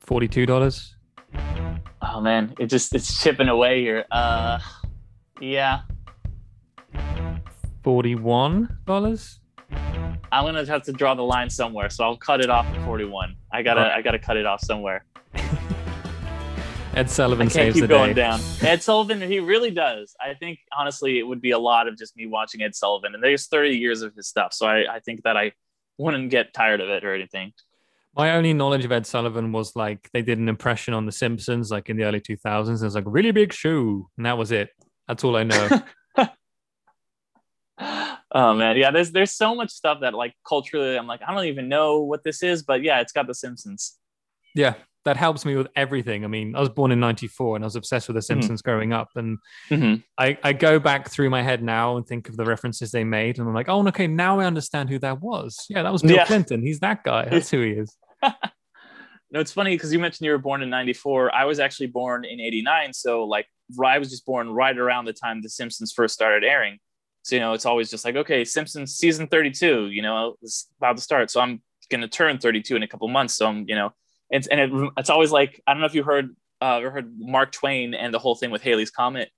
[0.00, 0.95] Forty two dollars.
[2.16, 4.06] Oh man, it just it's chipping away here.
[4.10, 4.58] Uh,
[5.38, 5.80] yeah.
[7.84, 9.40] Forty-one dollars.
[9.70, 13.36] I'm gonna have to draw the line somewhere, so I'll cut it off at 41.
[13.52, 13.92] I gotta, Right.
[13.92, 15.04] I gotta cut it off somewhere.
[16.94, 18.22] Ed Sullivan I can't saves the keep going day.
[18.22, 18.40] down.
[18.62, 20.16] Ed Sullivan, he really does.
[20.18, 23.22] I think honestly, it would be a lot of just me watching Ed Sullivan, and
[23.22, 25.52] there's 30 years of his stuff, so I, I think that I
[25.98, 27.52] wouldn't get tired of it or anything.
[28.16, 31.70] My only knowledge of Ed Sullivan was like they did an impression on The Simpsons,
[31.70, 32.80] like in the early 2000s.
[32.80, 34.70] It was like really big shoe, and that was it.
[35.06, 35.68] That's all I know.
[38.32, 38.90] oh man, yeah.
[38.90, 42.24] There's there's so much stuff that like culturally, I'm like I don't even know what
[42.24, 43.98] this is, but yeah, it's got The Simpsons.
[44.54, 44.74] yeah,
[45.04, 46.24] that helps me with everything.
[46.24, 48.92] I mean, I was born in '94, and I was obsessed with The Simpsons growing
[48.94, 49.36] up, and
[49.70, 50.02] Mhm.
[50.16, 53.38] I, I go back through my head now and think of the references they made,
[53.38, 55.66] and I'm like, oh, okay, now I understand who that was.
[55.68, 56.24] Yeah, that was Bill Yeah.
[56.24, 56.62] Clinton.
[56.62, 57.28] He's that guy.
[57.28, 57.94] That's who he is.
[59.30, 61.34] No, it's funny because you mentioned you were born in 94.
[61.34, 62.92] I was actually born in 89.
[62.92, 63.46] So, like,
[63.84, 66.78] I was just born right around the time The Simpsons first started airing.
[67.22, 70.96] So, you know, it's always just like, okay, Simpsons season 32, you know, it's about
[70.96, 71.30] to start.
[71.30, 73.34] So, I'm going to turn 32 in a couple months.
[73.34, 73.92] So, I'm, you know,
[74.30, 77.50] it's, and it, it's always like, I don't know if you heard, uh, heard Mark
[77.50, 79.30] Twain and the whole thing with Halley's Comet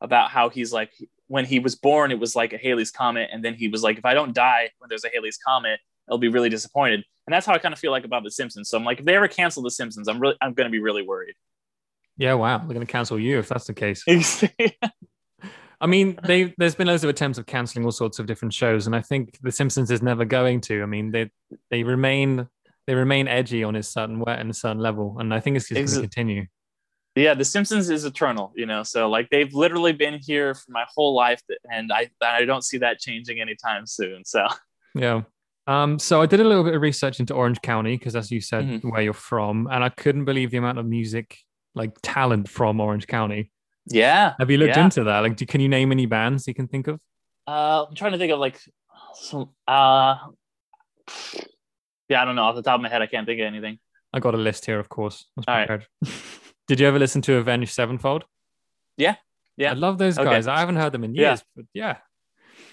[0.00, 0.90] about how he's like,
[1.26, 3.28] when he was born, it was like a Halley's Comet.
[3.30, 6.18] And then he was like, if I don't die when there's a Halley's Comet, I'll
[6.18, 7.04] be really disappointed.
[7.26, 8.68] And that's how I kind of feel like about The Simpsons.
[8.68, 10.80] So I'm like, if they ever cancel The Simpsons, I'm really, I'm going to be
[10.80, 11.34] really worried.
[12.16, 12.58] Yeah, wow.
[12.58, 14.04] They're going to cancel you if that's the case.
[15.80, 18.86] I mean, they there's been loads of attempts of canceling all sorts of different shows,
[18.86, 20.82] and I think The Simpsons is never going to.
[20.82, 21.30] I mean, they
[21.70, 22.48] they remain
[22.86, 25.68] they remain edgy on a certain way and a certain level, and I think it's
[25.68, 26.46] just going to continue.
[27.16, 28.82] Yeah, The Simpsons is eternal, you know.
[28.82, 32.78] So like they've literally been here for my whole life, and I I don't see
[32.78, 34.24] that changing anytime soon.
[34.24, 34.46] So
[34.94, 35.22] Yeah.
[35.66, 38.40] Um, so I did a little bit of research into Orange County because, as you
[38.40, 38.90] said, Mhm.
[38.92, 41.38] where you're from, and I couldn't believe the amount of music
[41.74, 43.50] like talent from Orange County.
[43.86, 44.84] yeah, Have you looked Yeah.
[44.84, 45.20] into that?
[45.20, 47.00] Like, do, can you name any bands you can think of?
[47.46, 48.58] uh, I'm trying to think of like
[49.14, 49.50] some.
[49.68, 50.16] Uh,
[52.08, 53.02] yeah, I don't know off the top of my head.
[53.02, 53.78] I can't think of anything.
[54.12, 55.26] I got a list here, of course.
[55.36, 55.66] All right.
[55.66, 55.88] prepared.
[56.68, 58.24] did you ever listen to Avenged Sevenfold?
[58.96, 59.16] Yeah.
[59.56, 59.70] Yeah.
[59.72, 60.28] I love those Okay.
[60.30, 60.46] guys.
[60.46, 61.30] I haven't heard them in Yeah.
[61.30, 61.98] years, but yeah.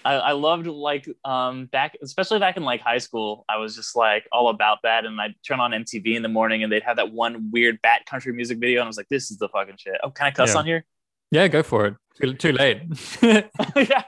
[0.04, 3.94] I, I loved like um back especially back in like high school i was just
[3.96, 6.96] like all about that and i'd turn on mtv in the morning and they'd have
[6.96, 9.76] that one weird bat country music video and i was like this is the fucking
[9.78, 10.58] shit oh can i cuss Yeah.
[10.58, 10.84] on here
[11.30, 11.94] Yeah, go for it.
[12.20, 12.82] Too, too late.
[13.20, 14.02] hey, yeah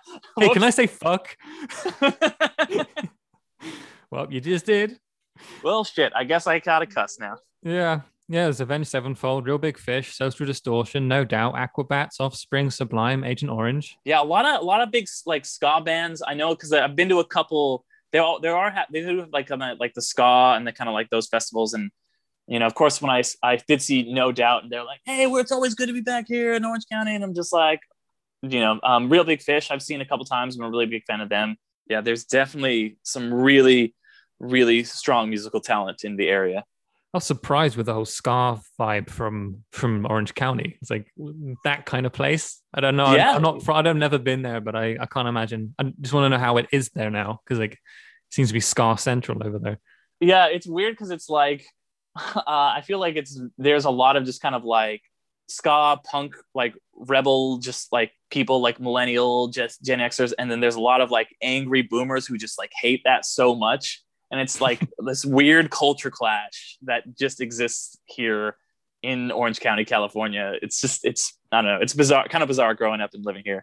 [0.53, 1.37] can I say fuck?
[4.11, 4.99] Well, you just did.
[5.63, 8.03] well shit i guess i gotta cuss now Yeah.
[8.29, 13.51] Yeah, there's Avenged Sevenfold, Real Big Fish, Social Distortion, No Doubt, Aquabats, Offspring, Sublime, Agent
[13.51, 13.99] Orange.
[14.05, 16.23] yeah a lot of a lot of big like ska bands.
[16.27, 19.51] I know because i've been to a couple there are there are they do like
[19.51, 21.75] like the ska and the kind of like those festivals.
[21.75, 21.91] And
[22.47, 25.27] you know of course when I I did see no doubt and they're like hey
[25.27, 27.15] well, it's always good to be back here in orange county.
[27.15, 27.81] And i'm just like
[28.43, 30.57] you know um real big fish i've seen a couple times.
[30.57, 31.57] I'm a really big fan of them.
[31.89, 33.95] Yeah there's definitely some really
[34.41, 36.65] really strong musical talent in the area
[37.15, 40.77] I was surprised with the whole ska vibe from from Orange County.
[40.83, 41.07] It's like
[41.65, 42.61] that kind of place.
[42.75, 43.05] I don't know.
[43.07, 43.37] I'm- Yeah.
[43.37, 43.63] I'm, not.
[43.63, 45.75] fr- I've never been there, but I, I can't imagine.
[45.79, 47.79] I just want to know how it is there now because like it
[48.31, 49.79] seems to be ska central over there.
[50.21, 51.65] yeah it's weird because it's like
[52.17, 55.03] uh, i feel like it's there's a lot of just kind of like
[55.49, 60.77] ska punk like rebel just like people like millennial just gen xers and then there's
[60.77, 64.03] a lot of like angry boomers who just like hate that so much
[64.35, 68.57] and it's like this weird culture clash that just exists here
[69.03, 72.75] in orange county california it's just it's i don't know it's bizarre kind of bizarre
[72.75, 73.63] growing up and living here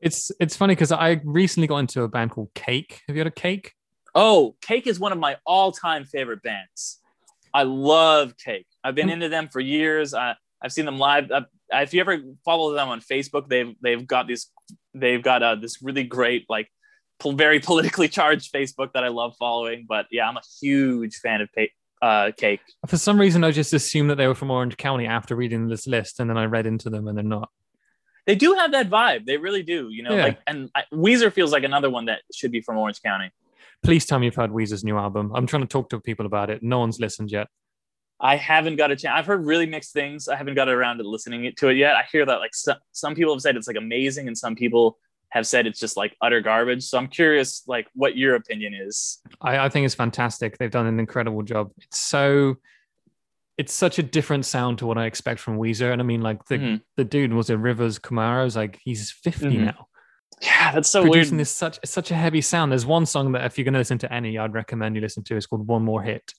[0.00, 3.00] It's it's funny because I recently got into a band called Cake.
[3.06, 3.72] Have you heard of Cake?
[4.14, 7.00] Oh, Cake is one of my all-time favorite bands.
[7.54, 8.66] I love Cake.
[8.84, 9.14] I've been Mm.
[9.16, 10.12] into them for years.
[10.12, 11.30] I, I've seen them live.
[11.30, 11.46] Uh,
[11.86, 14.52] if you ever follow them on Facebook, they've they've got these
[15.02, 16.68] they've got uh, this really great like
[17.32, 19.86] very politically charged Facebook that I love following.
[19.88, 22.60] But yeah, I'm a huge fan of pa- uh, cake.
[22.86, 25.86] For some reason, I just assumed that they were from Orange County after reading this
[25.86, 27.48] list, and then I read into them, and they're not.
[28.26, 29.26] They do have that vibe.
[29.26, 29.88] They really do.
[29.90, 30.24] You know, Yeah.
[30.24, 33.30] like and I, Weezer feels like another one that should be from Orange County.
[33.82, 35.30] Please tell me you've heard Weezer's new album.
[35.34, 36.62] I'm trying to talk to people about it.
[36.62, 37.48] No one's listened yet.
[38.20, 39.12] I haven't got a chance.
[39.18, 40.28] I've heard really mixed things.
[40.28, 41.94] I haven't got around to listening to it yet.
[41.96, 44.96] I hear that like some, some people have said it's like amazing, and some people
[45.34, 46.84] have said it's just like utter garbage.
[46.84, 49.18] So I'm curious, like, what your opinion is.
[49.42, 50.56] I, I think it's fantastic.
[50.58, 51.72] They've done an incredible job.
[51.78, 52.56] It's so,
[53.58, 55.92] it's such a different sound to what I expect from Weezer.
[55.92, 56.80] And I mean, like the Mhm.
[56.96, 59.64] the dude was it Rivers Cuomo's like he's 50 Mhm.
[59.66, 59.88] now.
[60.42, 61.40] Yeah, that's so producing weird.
[61.42, 62.72] this such such a heavy sound.
[62.72, 65.22] There's one song that if you're going to listen to any, I'd recommend you listen
[65.24, 65.36] to.
[65.36, 66.32] It's called One More Hit,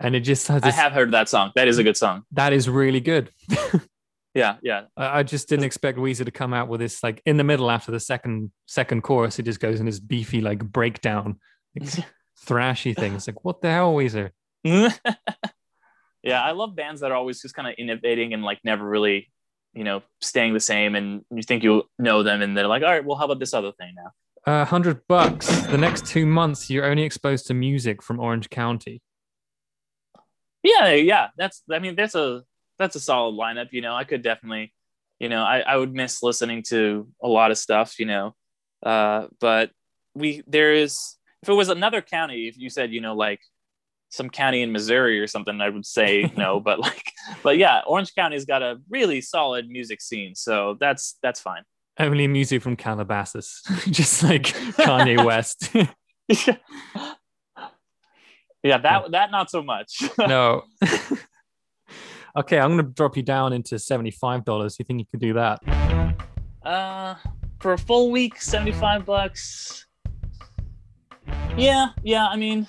[0.00, 1.52] and it just has I have heard that song.
[1.54, 2.24] That is a good song.
[2.32, 3.30] that is really good.
[4.36, 4.82] Yeah, yeah.
[4.96, 7.70] I I just didn't expect Weezer to come out with this like in the middle
[7.70, 9.38] after the second second chorus.
[9.38, 11.40] It just goes in this beefy like breakdown,
[11.78, 11.88] like,
[12.46, 13.14] thrashy thing.
[13.14, 14.30] It's like what the hell, Weezer?
[14.64, 19.32] yeah, I love bands that are always just kind of innovating and like never really,
[19.72, 20.94] you know, staying the same.
[20.94, 23.54] And you think you know them, and they're like, all right, well, how about this
[23.54, 24.10] other thing now?
[24.44, 25.48] A hundred bucks.
[25.66, 29.00] The next two months, you're only exposed to music from Orange County.
[30.62, 31.28] Yeah, yeah.
[31.38, 32.42] That's I mean, that's a
[32.78, 33.68] that's a solid lineup.
[33.72, 34.72] You know, I could definitely,
[35.18, 38.34] you know, I, I would miss listening to a lot of stuff, you know.
[38.82, 39.70] Uh, but
[40.14, 43.40] we there is if it was another county, if you said, you know, like
[44.10, 46.60] some county in Missouri or something, I would say no.
[46.60, 47.12] But like
[47.42, 50.34] but yeah, Orange County's got a really solid music scene.
[50.34, 51.62] So that's that's fine.
[51.98, 55.70] Only music from Calabasas, just like Kanye West.
[58.62, 60.02] yeah, that that not so much.
[60.18, 60.64] no.
[62.36, 64.76] Okay, I'm going to drop you down into seventy-five dollars.
[64.78, 65.60] You think you could do that?
[66.64, 67.14] Uh,
[67.60, 69.86] for a full week, seventy-five bucks.
[71.56, 72.26] Yeah, yeah.
[72.26, 72.66] I mean,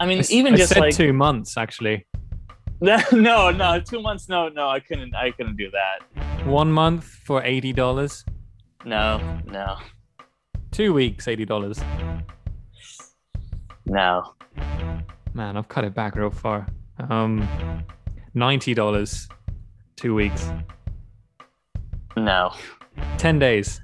[0.00, 2.06] I mean, I even I just said like two months actually.
[2.80, 4.28] no, no, two months.
[4.28, 5.14] No, no, I couldn't.
[5.14, 6.46] I couldn't do that.
[6.46, 8.24] One month for eighty dollars.
[8.84, 9.76] No, no,
[10.70, 11.80] Two weeks, eighty dollars.
[13.86, 14.34] no.
[15.34, 16.66] Man, I've cut it back real far.
[17.10, 17.46] Um,
[18.34, 19.28] ninety dollars.
[19.96, 20.48] Two weeks.
[22.16, 22.52] No.
[23.16, 23.80] Ten days.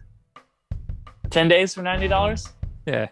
[1.30, 2.48] Ten days for ninety dollars?
[2.86, 3.08] Yeah,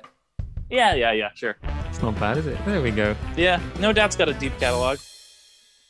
[0.71, 1.31] Yeah, yeah, yeah.
[1.35, 1.57] Sure.
[1.88, 2.59] it's not bad, is it?
[2.66, 3.16] There we go.
[3.37, 4.99] Yeah, no doubt's got a deep catalog,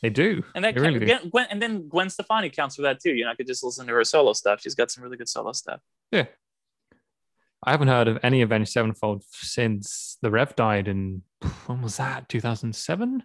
[0.01, 0.43] They do.
[0.55, 1.05] and that they really do.
[1.05, 3.13] Gwen, Gwen, and then Gwen Stefani counts for that too.
[3.13, 4.61] You know, I could just listen to her solo stuff.
[4.61, 5.81] She's got some really good solo stuff.
[6.11, 6.25] Yeah.
[7.65, 11.21] I haven't heard of any Avenged Sevenfold since the Rev died in
[11.67, 12.27] when was that?
[12.29, 13.23] 2007?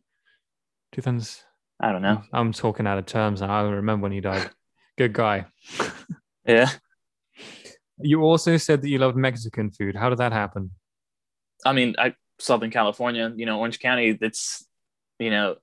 [0.92, 1.42] 2000.
[1.80, 2.22] I don't know.
[2.32, 3.52] I'm talking out of terms now.
[3.52, 4.50] I don't remember when he died.
[4.96, 5.46] Good guy.
[6.46, 6.70] Yeah.
[8.00, 9.94] You also said that you loved Mexican food.
[9.94, 10.70] How did that happen?
[11.66, 14.66] I mean, I Southern California, you know, Orange County, that's
[15.18, 15.56] you know,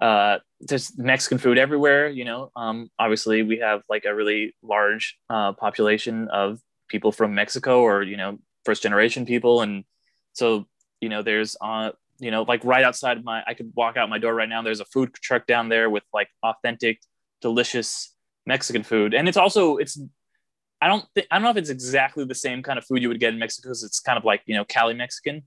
[0.00, 2.50] uh, there's Mexican food everywhere, you know.
[2.56, 8.02] Um, obviously we have like a really large uh, population of people from Mexico or,
[8.02, 9.62] you know, first generation people.
[9.62, 9.84] And
[10.32, 10.66] so,
[11.00, 14.08] you know, there's uh, you know, like right outside of my I could walk out
[14.08, 14.62] my door right now.
[14.62, 17.00] There's a food truck down there with like authentic,
[17.40, 18.14] delicious
[18.46, 19.14] Mexican food.
[19.14, 20.00] And it's also it's
[20.80, 23.08] I don't think I don't know if it's exactly the same kind of food you
[23.08, 25.42] would get in Mexico because it's kind of like you know Cali Mexican,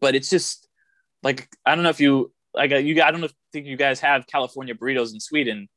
[0.00, 0.68] but it's just
[1.22, 4.26] like I don't know if you like uh, you I don't think you guys have
[4.26, 5.68] California burritos in Sweden,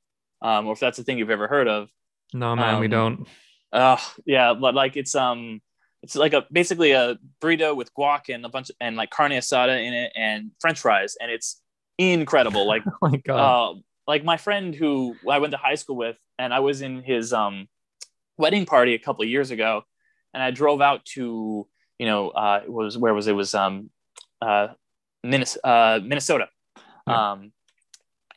[0.42, 1.90] um, or if that's a thing you've ever heard of.
[2.34, 3.28] No, man, we Um, don't.
[3.72, 5.62] Uh, yeah, but like it's um
[6.08, 9.32] it's like a basically a burrito with guac and a bunch of, and like carne
[9.32, 11.62] asada in it and French fries, and it's
[11.98, 12.66] incredible.
[12.66, 13.40] Like Oh my god.
[13.40, 17.04] uh, like my friend who I went to high school with, and I was in
[17.04, 17.68] his um,
[18.38, 19.84] wedding party a couple of years ago,
[20.34, 21.68] and I drove out to
[22.00, 23.90] you know uh, it was where was it, It was um,
[24.42, 24.70] uh,
[25.26, 26.48] Minnes- uh, Minnesota,
[27.06, 27.32] Yeah.
[27.32, 27.52] um,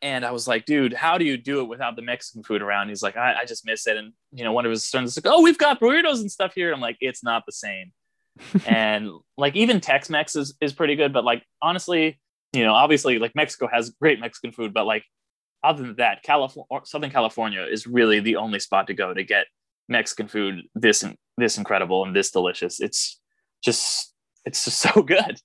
[0.03, 2.89] and I was like, dude, how do you do it without the Mexican food around?
[2.89, 5.25] He's like, I, I just miss it, and you know one of his friends was
[5.25, 6.73] like, oh, we've got burritos and stuff here.
[6.73, 7.93] I'm like, it's not the same,
[8.67, 12.19] and like even Tex-Mex is is pretty good, but like honestly,
[12.53, 15.05] you know, obviously like Mexico has great Mexican food, but like
[15.63, 19.47] other than that, California, Southern California is really the only spot to go to get
[19.89, 21.05] Mexican food this
[21.37, 22.81] this incredible and this delicious.
[22.81, 23.21] It's
[23.63, 25.39] just it's just so good.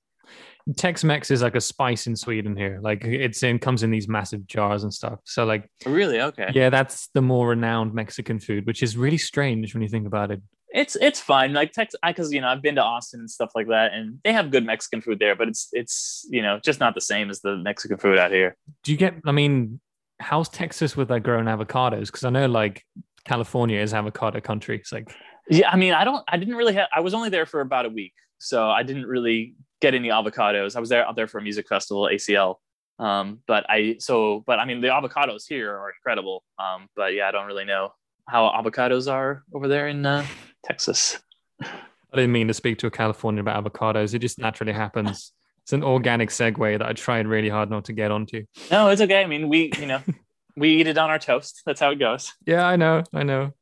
[0.77, 2.79] Tex-Mex is like a spice in Sweden here.
[2.81, 5.19] Like it's in comes in these massive jars and stuff.
[5.23, 6.49] So like Really okay.
[6.53, 10.31] yeah, that's the more renowned Mexican food, which is really strange when you think about
[10.31, 10.41] it.
[10.73, 11.53] It's it's fine.
[11.53, 14.33] Like Tex, because you know I've been to Austin and stuff like that, and they
[14.33, 17.39] have good Mexican food there, but it's it's you know just not the same as
[17.41, 18.57] the Mexican food out here.
[18.83, 19.15] Do you get?
[19.25, 19.79] I mean,
[20.19, 22.07] how's Texas with like growing avocados?
[22.07, 22.83] Because I know like
[23.23, 24.77] California is avocado country.
[24.77, 25.15] It's like
[25.49, 27.85] Yeah, I mean, I don't, I didn't really have, I was only there for about
[27.85, 30.75] a week, so I didn't really get any avocados.
[30.75, 32.55] I was there out there for a music festival, ACL,
[32.97, 36.43] Um, but I so but I mean the avocados here are incredible.
[36.57, 37.89] Um, but yeah, I don't really know
[38.27, 40.25] how avocados are over there in uh,
[40.63, 41.19] Texas.
[41.61, 44.13] I didn't mean to speak to a Californian about avocados.
[44.13, 45.33] It just naturally happens.
[45.63, 48.45] It's an organic segue that I tried really hard not to get onto.
[48.71, 49.21] No, it's okay.
[49.21, 50.01] I mean, we you know
[50.57, 51.61] we eat it on our toast.
[51.65, 52.33] That's how it goes.
[52.47, 53.51] Yeah, I know, I know.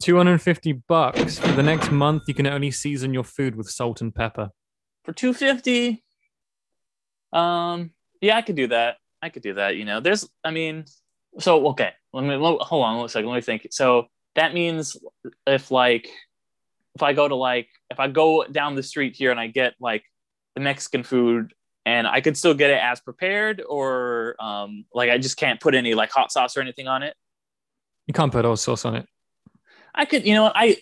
[0.00, 2.22] 250 bucks for the next month.
[2.26, 4.48] You can only season your food with salt and pepper.
[5.04, 6.04] For two fifty,
[7.32, 8.96] um, yeah, I could do that.
[9.22, 9.76] I could do that.
[9.76, 10.84] You know, there's, I mean,
[11.38, 11.92] so okay.
[12.12, 13.28] Let me hold on one second.
[13.28, 13.68] Let me think.
[13.70, 14.96] So that means
[15.46, 16.08] if like
[16.94, 19.74] if I go to like if I go down the street here and I get
[19.80, 20.04] like
[20.54, 21.54] the Mexican food
[21.86, 25.74] and I could still get it as prepared or um like I just can't put
[25.74, 27.14] any like hot sauce or anything on it.
[28.06, 29.06] You can't put all sauce on it.
[29.94, 30.78] I could, you know what, I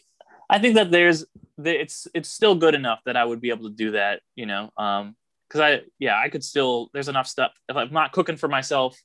[0.49, 1.27] I think that there's
[1.59, 4.71] it's it's still good enough that I would be able to do that, you know.
[4.77, 5.17] Um
[5.49, 8.99] because I yeah, I could still there's enough stuff if I'm not cooking for myself,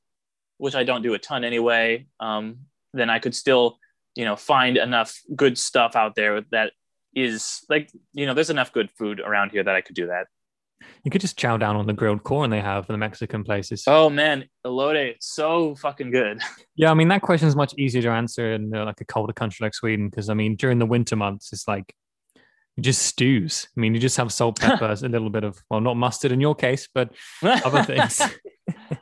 [0.57, 2.59] which I don't do a ton anyway, um,
[2.93, 3.77] then I could still,
[4.15, 6.73] you know, find enough good stuff out there that
[7.15, 10.27] is like, you know, there's enough good food around here that I could do that.
[11.03, 13.83] You could just chow down on the grilled corn they have in the Mexican places.
[13.87, 16.41] Oh man, elote, so fucking good.
[16.75, 19.31] Yeah, I mean that question is much easier to answer in uh, like a colder
[19.31, 21.93] country like Sweden because I mean during the winter months it's like
[22.79, 23.67] just stews.
[23.75, 26.41] I mean you just have salt, pepper, a little bit of well not mustard in
[26.41, 27.11] your case, but
[27.43, 28.21] other things.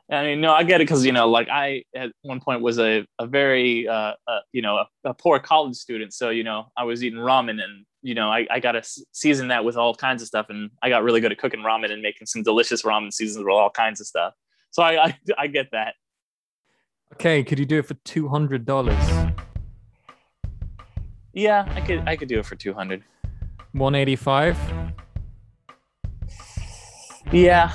[0.09, 2.79] I mean, no, I get it because you know, like I at one point was
[2.79, 6.65] a a very uh, uh you know a, a, poor college student, so you know
[6.77, 9.93] I was eating ramen and you know I, I got to season that with all
[9.95, 12.81] kinds of stuff, and I got really good at cooking ramen and making some delicious
[12.81, 14.33] ramen seasons with all kinds of stuff.
[14.71, 15.95] So I I, I get that.
[17.13, 18.97] Okay, could you do it for two hundred dollars?
[21.33, 23.03] Yeah, I could I could do it for two hundred.
[23.73, 24.57] One eighty five.
[27.31, 27.71] Yeah,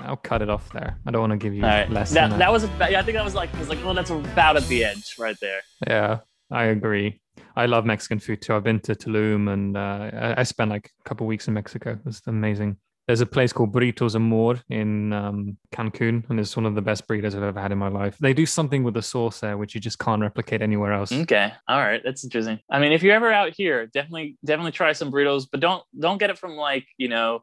[0.00, 0.98] I'll cut it off there.
[1.06, 1.88] I don't want to give you right.
[1.90, 2.10] less.
[2.12, 2.38] That, that.
[2.38, 4.84] that was yeah, I think that was like was like oh that's about at the
[4.84, 5.60] edge right there.
[5.86, 7.20] Yeah, I agree.
[7.54, 8.54] I love Mexican food too.
[8.54, 11.92] I've been to Tulum and uh, I, I spent like a couple weeks in Mexico.
[11.92, 12.76] It was amazing.
[13.06, 17.08] There's a place called Burritos Amor in um, Cancun, and it's one of the best
[17.08, 18.16] burritos I've ever had in my life.
[18.18, 21.12] They do something with the sauce there, which you just can't replicate anywhere else.
[21.12, 22.60] Okay, all right, that's interesting.
[22.70, 26.18] I mean, if you're ever out here, definitely definitely try some burritos, but don't don't
[26.18, 27.42] get it from like you know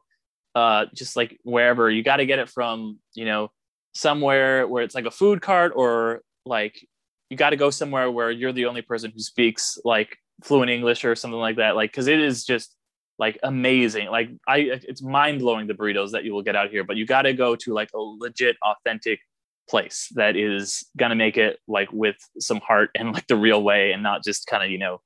[0.54, 3.50] uh, just like wherever you got to get it from, you know,
[3.94, 6.86] somewhere where it's like a food cart or like
[7.28, 11.04] you got to go somewhere where you're the only person who speaks like fluent English
[11.04, 11.76] or something like that.
[11.76, 12.76] Like, cause it is just
[13.20, 14.08] like amazing.
[14.08, 17.06] Like I, it's mind blowing the burritos that you will get out here, but you
[17.06, 19.20] got to go to like a legit authentic
[19.68, 23.62] place that is going to make it like with some heart and like the real
[23.62, 25.02] way and not just kind of, you know,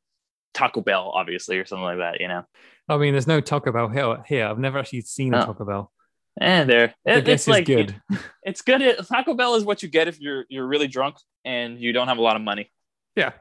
[0.55, 2.44] Taco Bell, obviously, or something like that, you know?
[2.88, 4.22] I mean, there's no Taco Bell here.
[4.27, 5.46] Here, I've never actually seen a oh.
[5.46, 5.90] Taco Bell.
[6.40, 8.00] And eh, there, it, it's like good.
[8.11, 8.81] It, it's good.
[8.81, 12.09] It, Taco Bell is what you get if you're you're really drunk and you don't
[12.09, 12.70] have a lot of money.
[13.14, 13.33] Yeah,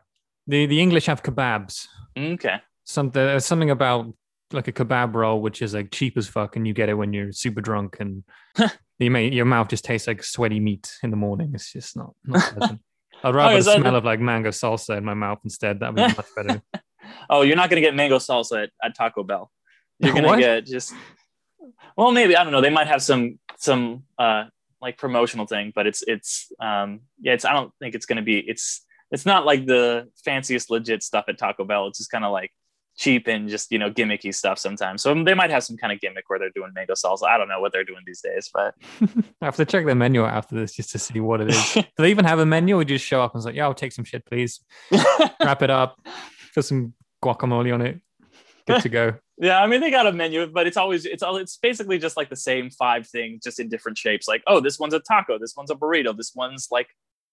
[0.45, 1.87] the the English have kebabs.
[2.15, 2.57] Okay.
[2.83, 4.13] Something there's something about
[4.51, 7.13] like a kebab roll, which is like cheap as fuck, and you get it when
[7.13, 8.23] you're super drunk, and
[8.99, 11.51] you may your mouth just tastes like sweaty meat in the morning.
[11.53, 12.77] It's just not not.
[13.25, 15.79] I'd rather oh, the smell of like mango salsa in my mouth instead.
[15.79, 16.61] That would be much better
[17.29, 19.51] oh, you're not going to get mango salsa at, at Taco Bell.
[19.99, 20.93] You're going to get just,
[21.97, 22.61] well, maybe, I don't know.
[22.61, 24.45] They might have some, some, uh,
[24.81, 28.23] like promotional thing, but it's, it's, um, yeah, it's, I don't think it's going to
[28.23, 31.87] be, it's, it's not like the fanciest legit stuff at Taco Bell.
[31.87, 32.51] It's just kind of like
[32.95, 35.01] cheap and just, you know, gimmicky stuff sometimes.
[35.01, 37.23] So they might have some kind of gimmick where they're doing mango salsa.
[37.23, 38.75] I don't know what they're doing these days, but
[39.41, 41.73] I have to check the menu after this just to see what it is.
[41.73, 43.91] Do they even have a menu or just show up and say, yeah, I'll take
[43.91, 44.59] some shit, please.
[45.41, 45.99] Wrap it up,
[46.53, 47.99] put some guacamole on it.
[48.65, 49.13] Good to go.
[49.37, 52.15] yeah, I mean they got a menu, but it's always it's all it's basically just
[52.15, 54.25] like the same five things, just in different shapes.
[54.25, 56.87] Like, oh, this one's a taco, this one's a burrito, this one's like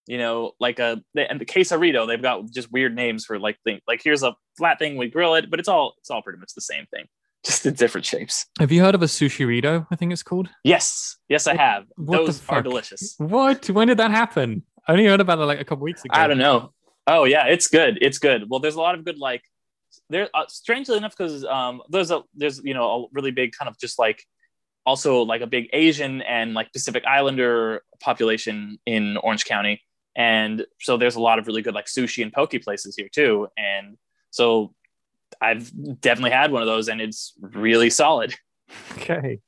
[0.07, 2.07] you know, like a and the quesarito.
[2.07, 3.79] They've got just weird names for like thing.
[3.87, 6.53] Like here's a flat thing, we grill it, but it's all it's all pretty much
[6.55, 7.05] the same thing,
[7.45, 8.45] just in different shapes.
[8.59, 9.87] Have you heard of a sushirito?
[9.91, 10.49] I think it's called.
[10.63, 11.85] Yes, yes, I have.
[11.95, 13.15] What Those are delicious.
[13.17, 13.69] What?
[13.69, 14.63] When did that happen?
[14.87, 16.13] I only heard about it like a couple weeks ago.
[16.13, 16.73] I don't know.
[17.07, 17.97] Oh yeah, it's good.
[18.01, 18.49] It's good.
[18.49, 19.43] Well, there's a lot of good like
[20.09, 23.69] there uh, strangely enough because um, there's a there's you know a really big kind
[23.69, 24.23] of just like
[24.85, 29.79] also like a big asian and like pacific islander population in orange county
[30.15, 33.47] and so there's a lot of really good like sushi and poke places here too
[33.57, 33.97] and
[34.29, 34.73] so
[35.41, 38.35] i've definitely had one of those and it's really solid
[38.93, 39.39] okay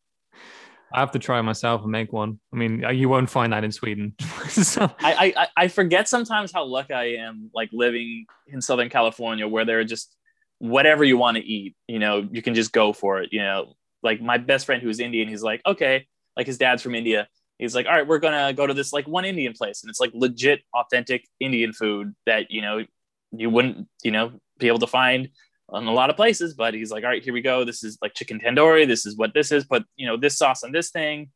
[0.93, 2.39] I have to try myself and make one.
[2.53, 4.13] I mean, uh, you won't find that in Sweden.
[4.49, 4.83] so.
[4.99, 9.65] I, I I forget sometimes how lucky I am, like living in Southern California, where
[9.65, 10.15] there are just
[10.59, 13.33] whatever you want to eat, you know, you can just go for it.
[13.33, 16.07] You know, like my best friend who's Indian, he's like, okay,
[16.37, 17.27] like his dad's from India.
[17.59, 19.99] He's like, all right, we're gonna go to this like one Indian place, and it's
[19.99, 22.85] like legit, authentic Indian food that you know
[23.31, 25.29] you wouldn't you know be able to find
[25.73, 26.53] in a lot of places.
[26.53, 27.63] But he's like, all right, here we go.
[27.63, 28.87] This is like chicken tandoori.
[28.87, 29.65] This is what this is.
[29.65, 31.29] Put you know this sauce on this thing.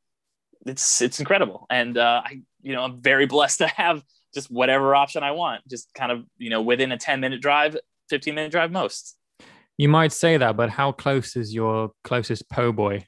[0.65, 4.03] It's it's incredible, and uh, I you know I'm very blessed to have
[4.34, 7.78] just whatever option I want, just kind of you know within a ten minute drive,
[8.09, 9.15] fifteen minute drive most.
[9.78, 13.05] You might say that, but how close is your closest po' boy?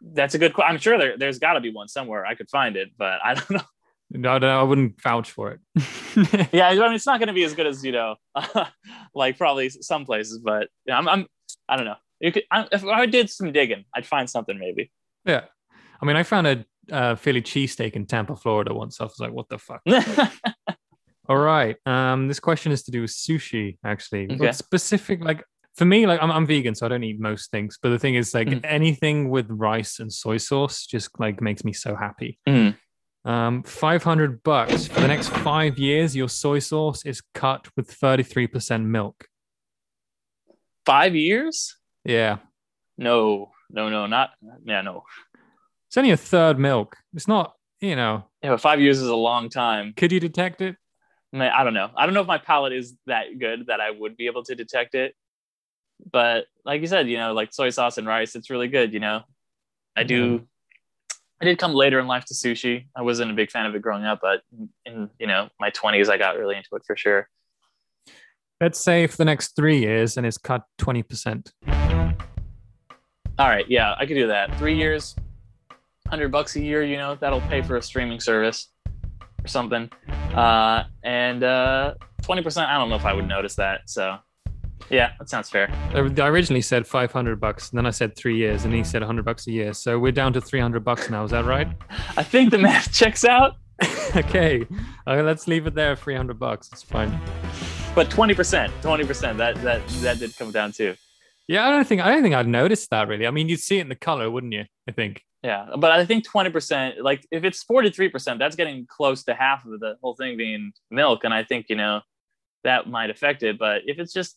[0.00, 0.54] That's a good.
[0.60, 2.24] I'm sure there, there's got to be one somewhere.
[2.24, 3.62] I could find it, but I don't know.
[4.12, 6.48] No, no, I wouldn't vouch for it.
[6.52, 8.16] yeah, I mean, it's not going to be as good as you know,
[9.14, 11.26] like probably some places, but yeah, I'm, I'm
[11.68, 11.94] I don't know.
[12.18, 14.90] You could, I, if I did some digging, I'd find something maybe.
[15.24, 15.44] Yeah,
[16.02, 19.00] I mean, I found a uh, Philly cheesesteak in Tampa, Florida once.
[19.00, 19.82] I was like, what the fuck?
[21.28, 21.76] All right.
[21.86, 24.24] Um, this question is to do with sushi, actually.
[24.24, 24.36] Okay.
[24.36, 25.44] But specific, like
[25.80, 27.78] for me, like I'm, I'm vegan, so I don't eat most things.
[27.82, 28.60] But the thing is, like Mm.
[28.64, 32.38] anything with rice and soy sauce just like makes me so happy.
[32.46, 32.76] Mm.
[33.24, 36.14] Um, 500 bucks for the next five years.
[36.14, 39.26] Your soy sauce is cut with 33% milk.
[40.84, 41.76] Five years?
[42.04, 42.38] Yeah,
[42.98, 44.30] No, no, no, not
[44.64, 45.04] yeah, no.
[45.88, 46.96] it's only a third milk.
[47.14, 48.24] It's not, you know.
[48.42, 49.94] Yeah, but five years is a long time.
[49.96, 50.76] Could you detect it?
[51.32, 51.90] I, I don't know.
[51.96, 54.54] I don't know if my palate is that good that I would be able to
[54.54, 55.14] detect it.
[56.10, 58.92] But like you said, you know, like soy sauce and rice, it's really good.
[58.92, 59.22] You know,
[59.96, 60.46] I do.
[61.42, 62.86] I did come later in life to sushi.
[62.94, 64.42] I wasn't a big fan of it growing up, but
[64.84, 67.28] in you know my twenties, I got really into it for sure.
[68.60, 71.50] Let's say for the next three years, and it's cut 20%.
[73.38, 74.54] All right, yeah, I could do that.
[74.58, 75.16] Three years,
[76.08, 76.82] hundred bucks a year.
[76.82, 78.68] You know, that'll pay for a streaming service
[79.42, 79.88] or something.
[80.34, 82.68] Uh, and uh, twenty percent.
[82.68, 83.88] I don't know if I would notice that.
[83.88, 84.18] So,
[84.88, 85.70] yeah, that sounds fair.
[85.94, 89.02] I I originally said 500 bucks, and then I said three years, and he said
[89.02, 89.72] 100 bucks a year.
[89.72, 91.24] So we're down to 300 bucks now.
[91.24, 91.68] Is that right?
[92.16, 93.56] I think the math checks out.
[94.16, 94.66] okay,
[95.06, 95.96] uh, let's leave it there.
[95.96, 96.68] 300 bucks.
[96.72, 97.18] It's fine.
[97.94, 99.36] But twenty percent, twenty percent.
[99.38, 100.94] That that that did come down too.
[101.48, 103.26] Yeah, I don't think I don't think I'd noticed that really.
[103.26, 104.64] I mean, you'd see it in the color, wouldn't you?
[104.88, 105.24] I think.
[105.42, 107.02] Yeah, but I think twenty percent.
[107.02, 110.36] Like if it's forty three percent, that's getting close to half of the whole thing
[110.36, 112.02] being milk, and I think you know
[112.62, 113.58] that might affect it.
[113.58, 114.36] But if it's just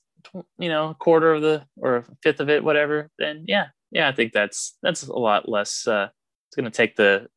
[0.58, 4.08] you know a quarter of the or a fifth of it, whatever, then yeah, yeah,
[4.08, 5.88] I think that's that's a lot less.
[5.88, 6.10] Uh,
[6.50, 7.28] it's gonna take the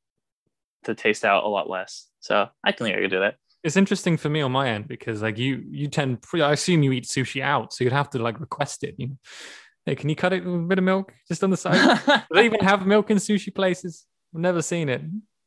[0.84, 2.06] the taste out a lot less.
[2.20, 3.36] So I can think I could do that.
[3.62, 6.92] It's interesting for me on my end because like you you tend I assume you
[6.92, 8.94] eat sushi out, so you'd have to like request it.
[8.96, 9.16] You know,
[9.86, 12.00] hey, can you cut it with a bit of milk just on the side?
[12.06, 14.06] Do they even have milk in sushi places?
[14.34, 15.02] I've never seen it.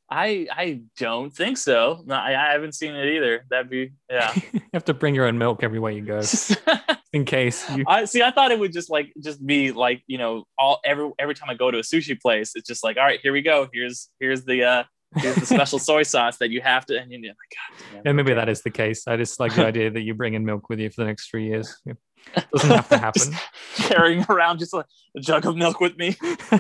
[0.10, 2.04] I I don't think so.
[2.06, 3.46] No, I, I haven't seen it either.
[3.50, 4.34] That'd be yeah.
[4.54, 6.22] you have to bring your own milk everywhere you go,
[7.14, 7.84] in case you.
[7.88, 8.22] I see.
[8.22, 11.50] I thought it would just like just be like you know all every every time
[11.50, 13.68] I go to a sushi place, it's just like all right, here we go.
[13.74, 14.84] Here's here's the uh
[15.18, 17.00] here's the special soy sauce that you have to.
[17.00, 18.02] And like, God damn.
[18.06, 19.08] Yeah, maybe that is the case.
[19.08, 21.30] I just like the idea that you bring in milk with you for the next
[21.30, 21.76] three years.
[22.36, 23.34] It doesn't have to happen.
[23.76, 24.86] Carrying around just a,
[25.16, 26.18] a jug of milk with me.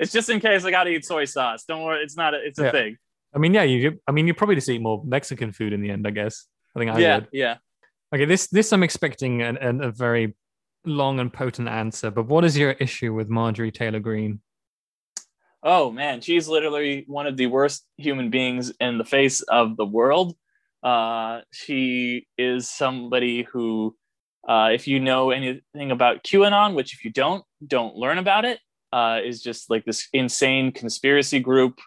[0.00, 1.64] It's just in case I got to eat soy sauce.
[1.66, 2.34] Don't worry, it's not.
[2.34, 2.70] A, it's a Yeah.
[2.70, 2.96] thing.
[3.34, 3.98] I mean, yeah, you.
[4.06, 6.06] I mean, you probably just eat more Mexican food in the end.
[6.06, 6.46] I guess.
[6.74, 7.28] I think I yeah, would.
[7.32, 7.56] yeah.
[8.14, 10.34] Okay, this this I'm expecting an, an, a very
[10.84, 12.10] long and potent answer.
[12.10, 14.40] But what is your issue with Marjorie Taylor Greene?
[15.62, 19.84] Oh man, she's literally one of the worst human beings in the face of the
[19.84, 20.36] world.
[20.82, 23.96] Uh, she is somebody who,
[24.48, 28.60] uh, if you know anything about QAnon, which if you don't, don't learn about it,
[28.92, 31.80] uh, is just like this insane conspiracy group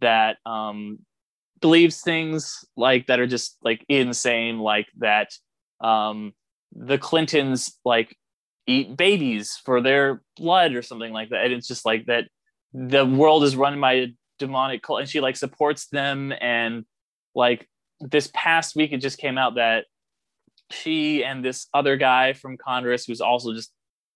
[0.00, 0.98] that um,
[1.60, 5.30] believes things like that are just like insane, like that
[5.80, 6.32] um,
[6.72, 8.16] the Clintons like
[8.66, 11.44] eat babies for their blood or something like that.
[11.44, 12.24] And it's just like that
[12.72, 14.06] the world is run by a
[14.38, 16.84] demonic cult and she like supports them and
[17.34, 17.68] like
[18.00, 19.84] this past week it just came out that
[20.70, 23.70] she and this other guy from congress who's also just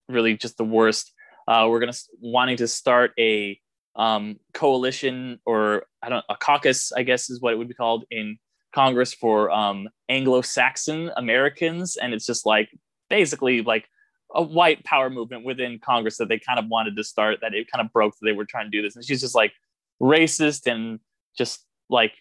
[0.09, 1.13] really just the worst
[1.47, 3.59] uh, we're gonna wanting to start a
[3.95, 8.03] um, coalition or i don't a caucus i guess is what it would be called
[8.09, 8.37] in
[8.75, 12.69] congress for um, anglo-saxon americans and it's just like
[13.09, 13.85] basically like
[14.33, 17.71] a white power movement within Congress that they kind of wanted to start that it
[17.71, 18.95] kind of broke that they were trying to do this.
[18.95, 19.53] And she's just like
[20.01, 20.99] racist and
[21.37, 22.13] just like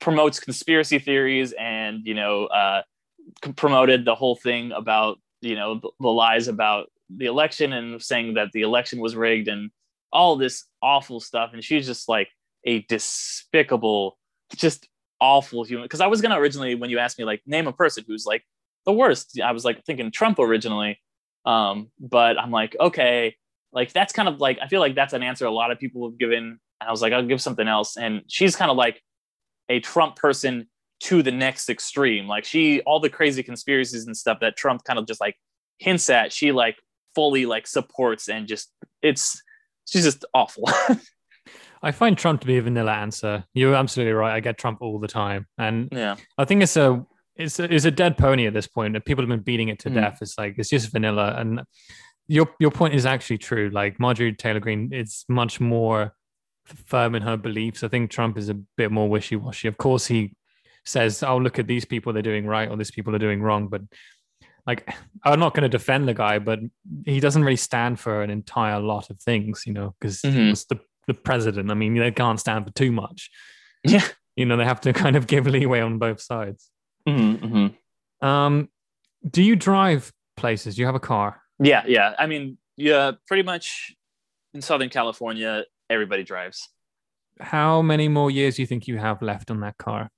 [0.00, 2.82] promotes conspiracy theories and, you know, uh,
[3.56, 8.34] promoted the whole thing about, you know, the, the lies about the election and saying
[8.34, 9.70] that the election was rigged and
[10.12, 11.50] all this awful stuff.
[11.52, 12.28] And she's just like
[12.64, 14.18] a despicable,
[14.56, 14.88] just
[15.22, 15.88] awful human.
[15.88, 18.42] Cause I was to originally, when you asked me, like, name a person who's like
[18.84, 20.98] the worst, I was like thinking Trump originally
[21.44, 23.34] um but i'm like okay
[23.72, 26.08] like that's kind of like i feel like that's an answer a lot of people
[26.08, 27.96] have given And I was like, I'll give something else.
[27.96, 29.00] And she's kind of like
[29.68, 30.66] a Trump person
[31.04, 32.26] to the next extreme.
[32.26, 35.36] Like she, all the crazy conspiracies and stuff that Trump kind of just like
[35.78, 36.76] hints at, she like
[37.14, 39.40] fully like supports and just it's
[39.88, 40.68] she's just awful.
[41.82, 43.44] I find Trump to be a vanilla answer.
[43.54, 44.34] You're absolutely right.
[44.34, 47.04] I get Trump all the time, and yeah, I think it's a
[47.36, 48.94] it's a, it's a dead pony at this point.
[48.94, 49.94] And people have been beating it to Mm.
[49.94, 50.18] death.
[50.22, 51.34] It's like it's just vanilla.
[51.36, 51.62] And
[52.28, 53.70] your your point is actually true.
[53.72, 56.14] Like Marjorie Taylor Greene is much more
[56.66, 57.82] firm in her beliefs.
[57.82, 59.66] I think Trump is a bit more wishy washy.
[59.68, 60.34] Of course, he
[60.84, 63.68] says, "Oh, look at these people; they're doing right, or these people are doing wrong."
[63.68, 63.82] But
[64.66, 64.88] like,
[65.24, 66.60] I'm not going to defend the guy, but
[67.04, 70.52] he doesn't really stand for an entire lot of things, you know, because Mhm.
[70.52, 71.70] it's the the president.
[71.70, 73.30] I mean, they can't stand for too much.
[73.84, 74.06] yeah.
[74.36, 76.70] You know, they have to kind of give leeway on both sides.
[77.06, 78.26] Mm-hmm, mm-hmm.
[78.26, 78.68] Um,
[79.28, 80.76] do you drive places?
[80.76, 81.42] Do you have a car?
[81.58, 82.14] Yeah, yeah.
[82.18, 83.94] I mean, yeah, pretty much
[84.54, 86.68] in Southern California, everybody drives.
[87.40, 90.10] How many more years do you think you have left on that car?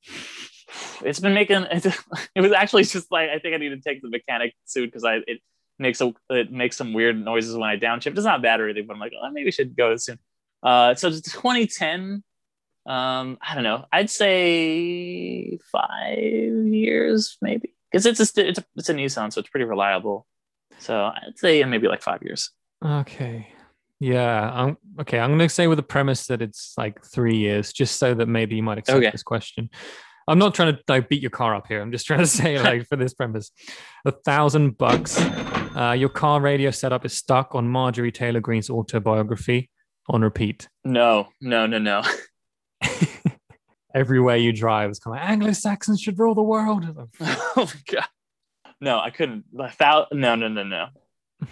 [1.05, 1.67] It's been making.
[2.35, 5.05] It was actually just like I think I need to take the mechanic soon because
[5.05, 5.41] I it
[5.79, 8.17] makes a it makes some weird noises when I downshift.
[8.17, 10.19] It's not bad or anything, but I'm like, oh, maybe we should go soon.
[10.65, 12.25] Uh, so it's 2010.
[12.87, 13.85] Um, I don't know.
[13.93, 19.49] I'd say five years maybe because it's a it's a it's a Nissan, so it's
[19.49, 20.27] pretty reliable.
[20.79, 22.51] So I'd say maybe like five years.
[22.85, 23.49] Okay.
[24.01, 24.51] Yeah.
[24.53, 25.19] I'm, okay.
[25.19, 28.27] I'm going to say with the premise that it's like three years, just so that
[28.27, 29.11] maybe you might accept Okay.
[29.11, 29.71] this question.
[30.27, 31.81] I'm not trying to like beat your car up here.
[31.81, 33.51] I'm just trying to say like for this premise,
[34.05, 35.19] a thousand bucks.
[35.21, 39.71] Uh, your car radio setup is stuck on Marjorie Taylor Greene's autobiography
[40.09, 40.69] on repeat.
[40.85, 42.03] No, no, no, no.
[43.95, 46.85] Everywhere you drive, it's kind of like Anglo Saxons should rule the world.
[47.21, 48.09] oh my god.
[48.81, 49.45] No, I couldn't.
[49.59, 50.89] A thou- no, no, no, no.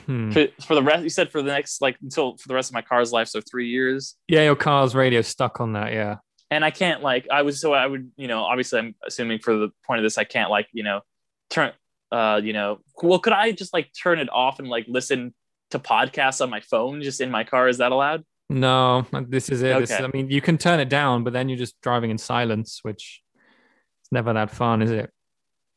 [0.07, 0.31] Hmm.
[0.31, 2.75] For, for the rest, you said for the next like until for the rest of
[2.75, 4.17] my car's life, so three years.
[4.29, 5.93] Yeah, your car's radio stuck on that.
[5.93, 6.17] Yeah.
[6.51, 9.57] And I can't like I was so I would you know obviously I'm assuming for
[9.57, 11.01] the point of this I can't like you know
[11.49, 11.73] turn
[12.11, 15.35] uh you know well could I just like turn it off and like listen
[15.71, 18.25] to podcasts on my phone just in my car is that allowed?
[18.53, 19.79] No, this is it.
[19.81, 20.05] This- Okay.
[20.05, 23.23] I mean, you can turn it down, but then you're just driving in silence, which
[24.03, 25.11] it's never that fun, is it?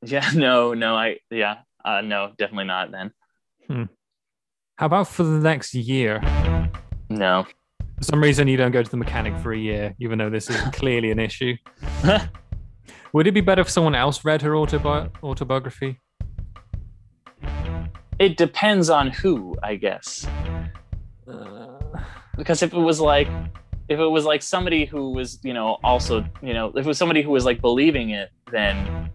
[0.06, 3.12] Yeah, no, no, I yeah, uh, no, definitely not then.
[4.76, 6.20] How about for the next year?
[7.10, 7.48] No,
[7.98, 10.50] For some reason, you don't go to the mechanic for a year, even though this
[10.50, 11.56] is clearly an issue.
[13.14, 16.02] Would it be better if someone else read her autobi- autobiography?
[18.20, 20.28] it depends on who I guess.
[21.28, 21.75] Uh,
[22.38, 23.28] because if it was like
[23.88, 26.98] if it was like somebody who was you know also you know if it was
[26.98, 29.10] somebody who was like believing it then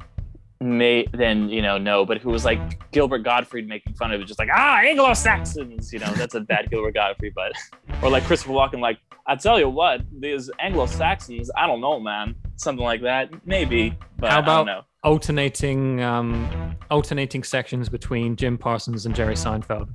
[0.61, 2.61] may then you know no but who was like
[2.93, 6.71] gilbert gottfried making fun of it just like ah anglo-saxons you know that's a bad
[6.71, 7.53] gilbert gottfried but
[8.03, 12.35] or like christopher walken like i tell you what these anglo-saxons i don't know man
[12.57, 18.37] something like that maybe but How i don't about- know alternating, um, alternating sections between
[18.37, 19.89] Jim Parsons and Jerry Seinfeld.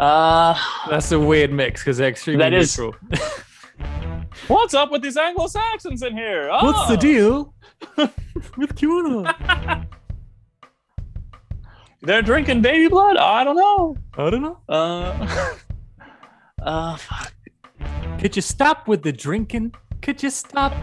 [0.00, 0.54] Uh
[0.88, 2.96] That's a weird mix because they're extremely That is- neutral.
[4.48, 6.96] what's up with these anglo-saxons in here What's the Oh.
[6.96, 7.54] deal
[8.56, 9.86] with QAnon?
[12.02, 14.58] they're drinking baby blood i don't know I don't know.
[14.68, 15.54] Uh,
[16.62, 17.32] uh, fuck.
[18.18, 19.72] Could you stop with the drinking?
[20.02, 20.74] Could you stop?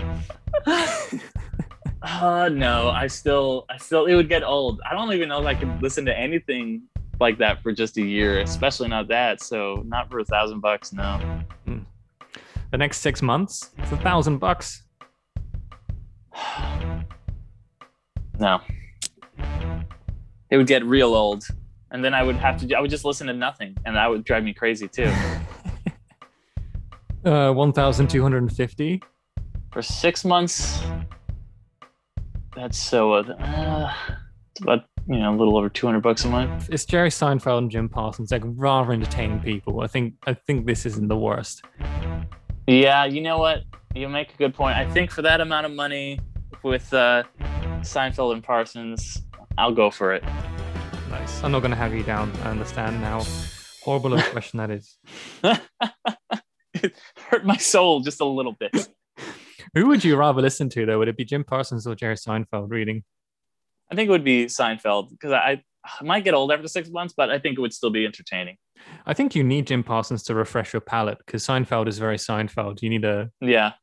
[2.01, 4.79] Uh, no, I still, I still, it would get old.
[4.89, 6.83] I don't even know if I could listen to anything
[7.19, 9.41] like that for just a year, especially not that.
[9.41, 11.41] So, not for a thousand bucks, no.
[12.71, 14.83] The next six months, it's a thousand bucks.
[18.39, 18.61] No.
[20.51, 21.43] It would get real old.
[21.89, 23.75] And then I would have to, I would just listen to nothing.
[23.83, 25.11] And that would drive me crazy too.
[27.25, 29.01] Uh, one thousand two hundred and fifty.
[29.73, 30.79] for six months,
[32.55, 33.93] that's so, uh,
[34.51, 36.69] it's about, you know, a little over 200 bucks a month.
[36.69, 39.81] It's Jerry Seinfeld and Jim Parsons, like rather entertaining people.
[39.81, 41.63] I think I think this isn't the worst.
[42.67, 43.63] Yeah, you know what?
[43.95, 44.75] You make a good point.
[44.75, 46.19] I think for that amount of money
[46.61, 47.23] with uh,
[47.81, 49.23] Seinfeld and Parsons,
[49.57, 50.23] I'll go for it.
[51.09, 51.41] Nice.
[51.41, 52.31] I'm not gonna have you down.
[52.43, 53.23] I understand now.
[53.83, 54.97] Horrible question that is.
[56.73, 56.93] it
[57.29, 58.89] hurt my soul just a little bit.
[59.73, 60.99] Who would you rather listen to though?
[60.99, 63.03] Would it be Jim Parsons or Jerry Seinfeld reading?
[63.91, 67.13] I think it would be Seinfeld because I, I might get old after six months,
[67.15, 68.57] but I think it would still be entertaining.
[69.05, 72.81] I think you need Jim Parsons to refresh your palate because Seinfeld is very Seinfeld.
[72.81, 73.73] You need a Yeah,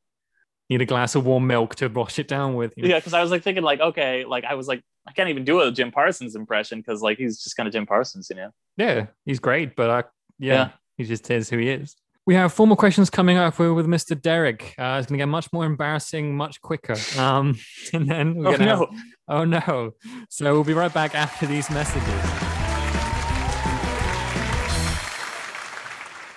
[0.71, 2.73] need a glass of warm milk to wash it down with.
[2.77, 2.89] you know?
[2.91, 2.99] yeah.
[2.99, 5.61] Because I was like thinking, like, okay, like I was like, I can't even do
[5.61, 8.51] a Jim Parsons impression because like he's just kind of Jim Parsons, you know.
[8.77, 10.05] Yeah, he's great, but I,
[10.39, 10.71] yeah, Yeah.
[10.97, 11.97] he just is who he is.
[12.27, 14.18] We have four more questions coming up with, with Mr.
[14.20, 14.75] Derick.
[14.79, 16.97] Uh, it's going to get much more embarrassing, much quicker.
[17.18, 17.59] Um,
[17.93, 18.79] and then we're Oh gonna no!
[18.79, 18.89] have-
[19.29, 19.95] oh no!
[20.31, 22.03] So we'll be right back after these messages.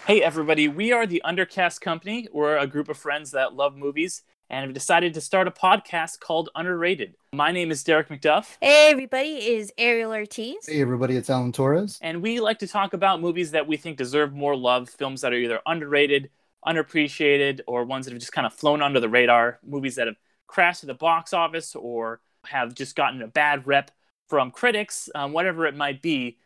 [0.06, 2.28] Hey everybody, we are the Undercast Company.
[2.34, 6.20] We're a group of friends that love movies and I've decided to start a podcast
[6.20, 7.16] called Underrated.
[7.34, 10.68] My name is Derick McDuff, Hey everybody, is Ariel Ortiz.
[10.68, 12.00] Hey everybody, it's Alan Torres.
[12.02, 15.34] and we like to talk about movies that we think deserve more love, films that
[15.34, 16.30] are either underrated,
[16.66, 20.18] unappreciated, or ones that have just kind of flown under the radar, movies that have
[20.48, 23.92] crashed at the box office or have just gotten a bad rep
[24.30, 26.38] from critics, um, whatever it might be.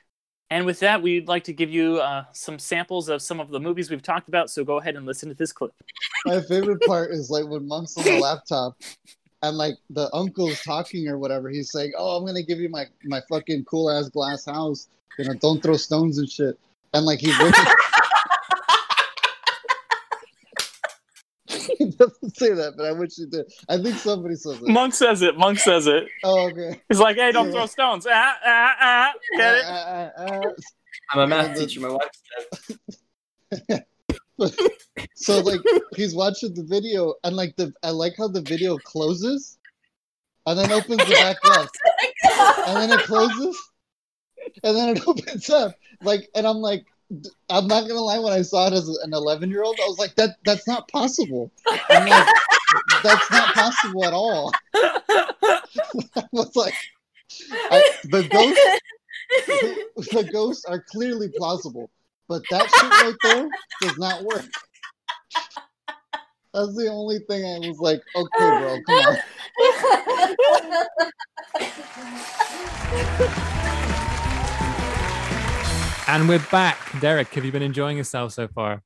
[0.52, 3.60] And with that, we'd like to give you uh, some samples of some of the
[3.60, 4.50] movies we've talked about.
[4.50, 5.72] So go ahead and listen to this clip.
[6.26, 8.78] My favorite part is like when Monk's on the laptop
[9.42, 11.50] and like the uncle's talking or whatever.
[11.50, 14.90] He's saying, "Oh, I'm gonna give you my my fucking cool ass glass house.
[15.18, 16.60] You know, don't throw stones and shit."
[16.94, 17.66] And like he's looking.
[21.78, 23.52] he doesn't say that, but I wish he did.
[23.70, 24.68] I think somebody says it.
[24.68, 25.38] Monk says it.
[25.38, 26.06] Monk says it.
[26.24, 26.82] Oh, okay.
[26.90, 28.08] He's like, hey, don't throw stones.
[28.10, 29.14] Ah, ah, ah.
[29.38, 29.66] Get it?
[29.66, 30.52] Uh, uh, uh,
[31.14, 31.80] I'm a math teacher.
[31.80, 32.10] My wife
[33.68, 33.86] said.
[35.16, 35.60] so like
[35.96, 39.60] he's watching the video and like the I like how the video closes
[40.46, 41.70] and then opens the back up
[42.68, 43.56] and then it closes
[44.64, 46.86] and then it opens up like and I'm like d-
[47.50, 50.00] I'm not gonna lie when I saw it as an 11 year old I was
[50.00, 51.52] like that that's not possible.
[51.90, 52.26] Like
[53.04, 54.54] that's not possible at all.
[54.74, 55.62] I
[56.32, 56.74] was like
[57.70, 58.80] I, the ghosts
[60.14, 61.90] the ghosts are clearly plausible
[62.30, 63.50] but that shit right there
[63.82, 64.46] does not work.
[66.54, 68.96] That's the only thing I was like okay bro come
[74.08, 74.08] on
[76.08, 76.78] And we're back.
[77.00, 78.82] Derick, have you been enjoying yourself so far?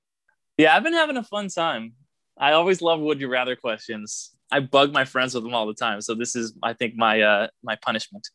[0.57, 1.93] Yeah, I've been having a fun time.
[2.37, 4.35] I always love would you rather questions.
[4.51, 6.01] I bug my friends with them all the time.
[6.01, 8.27] So this is, I think, my uh my punishment.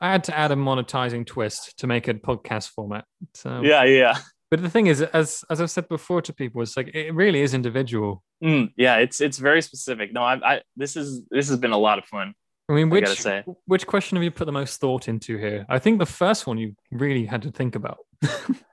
[0.00, 3.04] I had to add a monetizing twist to make a podcast format.
[3.34, 4.18] So Yeah, yeah,
[4.50, 7.40] But the thing is, as as I've said before to people, it's like it really
[7.40, 8.22] is individual.
[8.44, 8.96] Mm, yeah.
[8.96, 10.12] It's it's very specific.
[10.12, 12.34] No, I, I this is this has been a lot of fun.
[12.68, 13.44] I mean, I which say.
[13.66, 15.64] which question have you put the most thought into here?
[15.68, 17.98] I think the first one you really had to think about.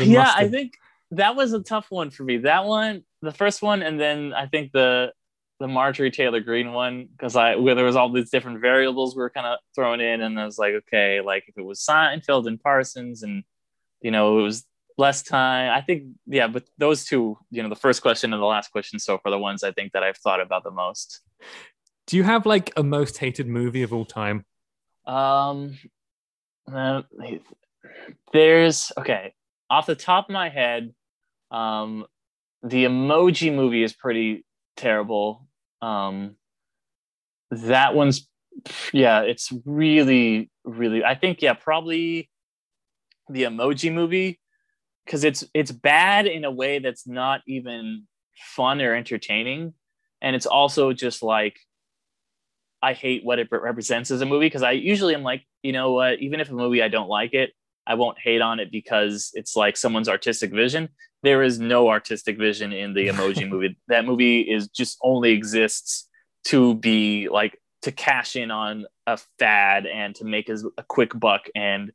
[0.00, 0.74] Yeah, I think
[1.10, 2.38] that was a tough one for me.
[2.38, 5.12] That one, the first one, and then I think the
[5.60, 9.20] the Marjorie Taylor Greene one because I where there was all these different variables we
[9.20, 12.46] were kind of thrown in, and I was like, okay, like if it was Seinfeld
[12.46, 13.44] and Parsons, and
[14.00, 14.64] you know it was
[14.98, 15.70] less time.
[15.70, 18.98] I think yeah, but those two, you know, the first question and the last question
[18.98, 21.20] so far, the ones I think that I've thought about the most.
[22.06, 24.44] Do you have like a most hated movie of all time?
[25.06, 25.78] Um,
[26.72, 27.02] uh,
[28.32, 29.34] there's okay.
[29.70, 30.94] Off the top of my head,
[31.50, 32.06] um,
[32.62, 34.44] the Emoji Movie is pretty
[34.76, 35.46] terrible.
[35.80, 36.36] Um,
[37.50, 38.28] that one's
[38.92, 41.04] yeah, it's really really.
[41.04, 42.30] I think yeah, probably
[43.28, 44.40] the Emoji Movie
[45.04, 48.06] because it's it's bad in a way that's not even
[48.36, 49.74] fun or entertaining,
[50.20, 51.58] and it's also just like
[52.82, 55.92] I hate what it represents as a movie because I usually am like, you know
[55.92, 57.52] what, even if a movie I don't like it,
[57.86, 60.88] I won't hate on it because it's like someone's artistic vision.
[61.22, 63.76] There is no artistic vision in the emoji movie.
[63.88, 66.08] That movie is just only exists
[66.44, 71.46] to be like to cash in on a fad and to make a quick buck.
[71.54, 71.92] And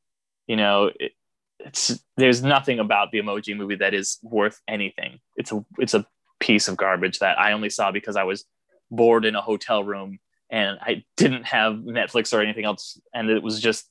[0.47, 1.13] you know, it,
[1.59, 5.19] it's there's nothing about the emoji movie that is worth anything.
[5.35, 6.05] It's a it's a
[6.39, 8.45] piece of garbage that I only saw because I was
[8.91, 10.19] bored in a hotel room
[10.49, 13.89] and I didn't have Netflix or anything else, and it was just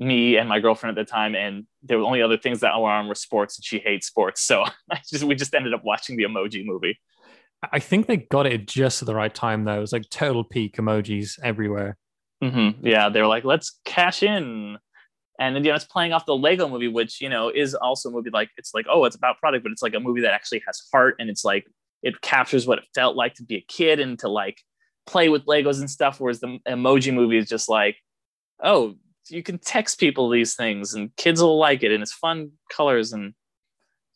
[0.00, 2.90] me and my girlfriend at the time, and there were only other things that were
[2.90, 6.16] on were sports, and she hates sports, so I just we just ended up watching
[6.16, 6.98] the Emoji Movie.
[7.72, 9.76] I think they got it just at the right time though.
[9.76, 11.96] It was like total peak emojis everywhere.
[12.42, 14.78] hmm Yeah, they were like, let's cash in.
[15.38, 18.10] And then, you know, it's playing off the Lego movie, which, you know, is also
[18.10, 20.34] a movie like, it's like, oh, it's about product, but it's like a movie that
[20.34, 21.66] actually has heart and it's like,
[22.02, 24.58] it captures what it felt like to be a kid and to like
[25.06, 26.20] play with Legos and stuff.
[26.20, 27.96] Whereas the emoji movie is just like,
[28.62, 28.96] oh,
[29.30, 33.12] you can text people these things and kids will like it and it's fun colors
[33.12, 33.34] and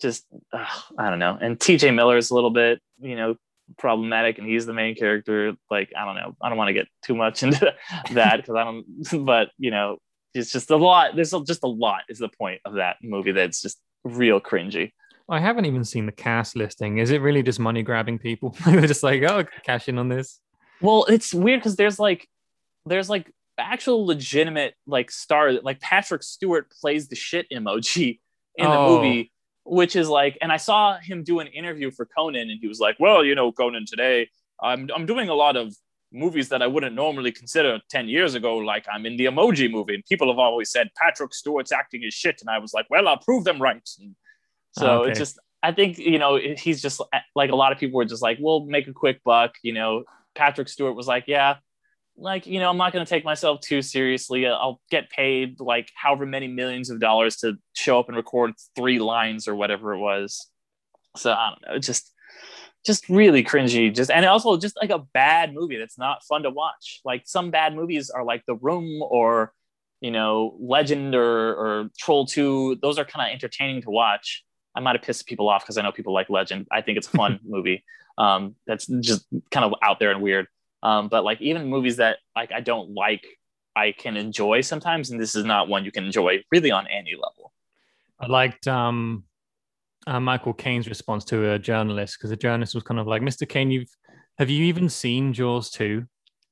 [0.01, 1.39] just, ugh, I don't know.
[1.41, 3.37] And TJ Miller is a little bit, you know,
[3.79, 5.55] problematic and he's the main character.
[5.71, 6.35] Like, I don't know.
[6.43, 7.75] I don't want to get too much into
[8.12, 8.87] that because I don't,
[9.25, 9.99] but, you know,
[10.35, 11.15] it's just a lot.
[11.15, 14.93] There's just a lot is the point of that movie that's just real cringy.
[15.29, 16.99] I haven't even seen the cast listing.
[16.99, 18.55] Is it really just money grabbing people?
[18.67, 20.41] They're just like, oh, cash in on this.
[20.81, 22.29] Well, it's weird because there's like
[22.85, 23.31] there's like
[23.62, 28.20] actual legitimate like star like Patrick Stewart plays the shit emoji
[28.57, 28.96] in the Oh.
[28.98, 29.30] movie.
[29.66, 32.80] which is like, and I saw him do an interview for Conan, and he was
[32.80, 34.28] like, "Well, you know, Conan, today
[34.62, 35.74] I'm I'm doing a lot of
[36.12, 38.59] movies that I wouldn't normally consider 10 years ago.
[38.59, 42.12] Like I'm in the emoji movie, and people have always said Patrick Stewart's acting is
[42.12, 42.36] shit.
[42.42, 43.88] And I was like, well, I'll prove them right.
[44.00, 44.14] And
[44.72, 45.11] so ah, Okay.
[45.12, 47.00] it's just, I think, you know, he's just
[47.34, 49.52] like a lot of people were just like, we'll make a quick buck.
[49.62, 51.57] You know, Patrick Stewart was like, yeah,
[52.17, 54.47] like, you know, I'm not going to take myself too seriously.
[54.47, 58.99] I'll get paid like however many millions of dollars to show up and record three
[58.99, 60.49] lines or whatever it was.
[61.17, 62.12] So I don't know, just
[62.85, 66.51] just really cringy just and also just like a bad movie that's not fun to
[66.51, 67.01] watch.
[67.05, 69.53] Like some bad movies are like the room or
[70.01, 74.45] you know legend or or troll 2 those are kind of entertaining to watch.
[74.77, 76.67] I might have pissed people off because i know people like legend.
[76.71, 77.85] I think it's a fun movie.
[78.19, 80.47] Um that's just kind of out there and weird
[80.85, 83.24] um but like even movies that like i don't like
[83.74, 87.14] i can enjoy sometimes and this is not one you can enjoy really on any
[87.14, 87.53] level
[88.20, 89.24] I liked um,
[90.07, 93.47] uh, Michael Caine's response to a journalist because the journalist was kind of like, "Mr.
[93.49, 93.89] Caine, you've
[94.39, 96.07] have you even seen Jaws 2?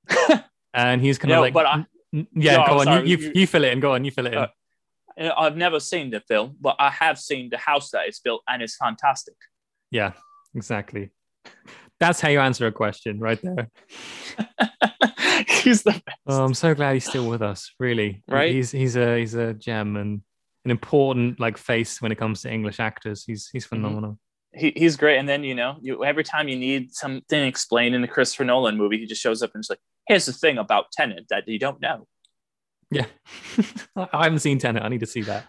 [0.74, 3.16] And he's kind No, of like, but I- "Mm, "Yeah, No, go I'm on, you,
[3.16, 3.78] you you- you fill it in.
[3.80, 7.18] Go on, you fill it in." Uh, i've never seen the film but i have
[7.18, 9.36] seen the house that is built and it's fantastic
[9.90, 10.12] yeah,
[10.54, 11.10] exactly.
[12.02, 13.70] That's how you answer a question, right there.
[15.62, 16.18] he's the best.
[16.26, 17.72] Oh, I'm so glad he's still with us.
[17.78, 18.52] Really, Right?
[18.52, 20.20] He's he's a he's a gem and
[20.64, 23.24] an important like face when it comes to English actors.
[23.24, 23.76] He's he's Mm-hmm.
[23.76, 24.18] phenomenal.
[24.54, 25.18] he, he's great.
[25.18, 28.76] And then you know, you every time you need something explained in the Christopher Nolan
[28.76, 31.58] movie, he just shows up and is like, "Here's the thing about Tenet that you
[31.58, 32.06] don't know."
[32.90, 33.06] Yeah,
[33.96, 34.82] I haven't seen Tenet.
[34.82, 35.46] I need to see that.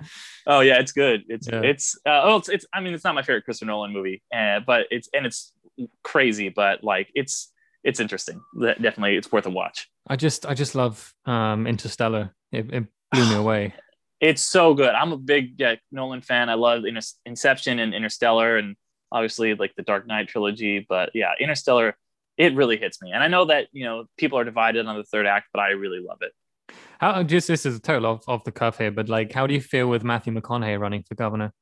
[0.47, 1.23] Oh yeah, it's good.
[1.27, 1.61] It's Yeah.
[1.61, 4.59] it's uh, oh it's, it's I mean it's not my favorite Christopher Nolan movie, uh,
[4.65, 5.51] but it's and it's
[6.03, 7.51] crazy, but like it's
[7.84, 8.41] it's interesting.
[8.61, 9.89] Definitely, it's worth a watch.
[10.07, 12.34] I just I just love um Interstellar.
[12.51, 13.74] It, it blew me away.
[14.19, 14.89] It's so good.
[14.89, 16.49] I'm a big yeah, Nolan fan.
[16.49, 18.76] I love Inter- Inception and Interstellar, and
[19.11, 20.86] obviously like the Dark Knight trilogy.
[20.88, 21.97] But yeah, Interstellar,
[22.38, 23.11] it really hits me.
[23.11, 25.69] And I know that you know people are divided on the third act, but I
[25.69, 26.32] really love it.
[26.99, 29.53] How just this is a total off, off the cuff here, but like, how do
[29.53, 31.53] you feel with Matthew McConaughey running for governor?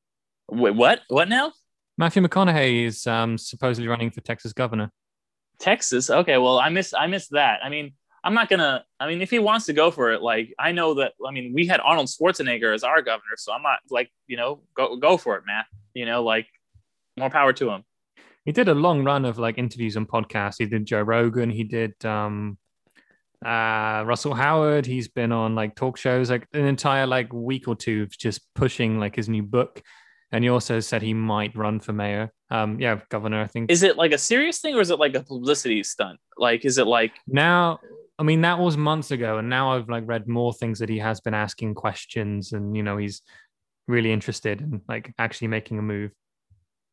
[0.49, 1.01] Wait, what?
[1.07, 1.53] What now?
[2.01, 4.91] Matthew McConaughey is um supposedly running for Texas governor.
[5.59, 6.09] Texas.
[6.09, 7.59] Okay, well, I miss I miss that.
[7.63, 7.93] I mean,
[8.23, 8.83] I'm not gonna.
[8.99, 11.13] I mean, if he wants to go for it, like I know that.
[11.23, 14.63] I mean, we had Arnold Schwarzenegger as our governor, so I'm not like you know
[14.75, 15.67] go go for it, Matt.
[15.93, 16.47] You know, like
[17.19, 17.83] more power to him.
[18.45, 20.55] He did a long run of like interviews and podcasts.
[20.57, 21.51] He did Joe Rogan.
[21.51, 22.57] He did um
[23.45, 24.87] uh Russell Howard.
[24.87, 28.41] He's been on like talk shows like an entire like week or two of just
[28.55, 29.83] pushing like his new book.
[30.31, 32.31] And he also said he might run for mayor.
[32.49, 33.71] Um yeah, governor, I think.
[33.71, 36.19] Is it like a serious thing or is it like a publicity stunt?
[36.37, 37.79] Like, is it like now
[38.19, 40.99] I mean that was months ago and now I've like read more things that he
[40.99, 43.21] has been asking questions and you know he's
[43.87, 46.11] really interested in like actually making a move.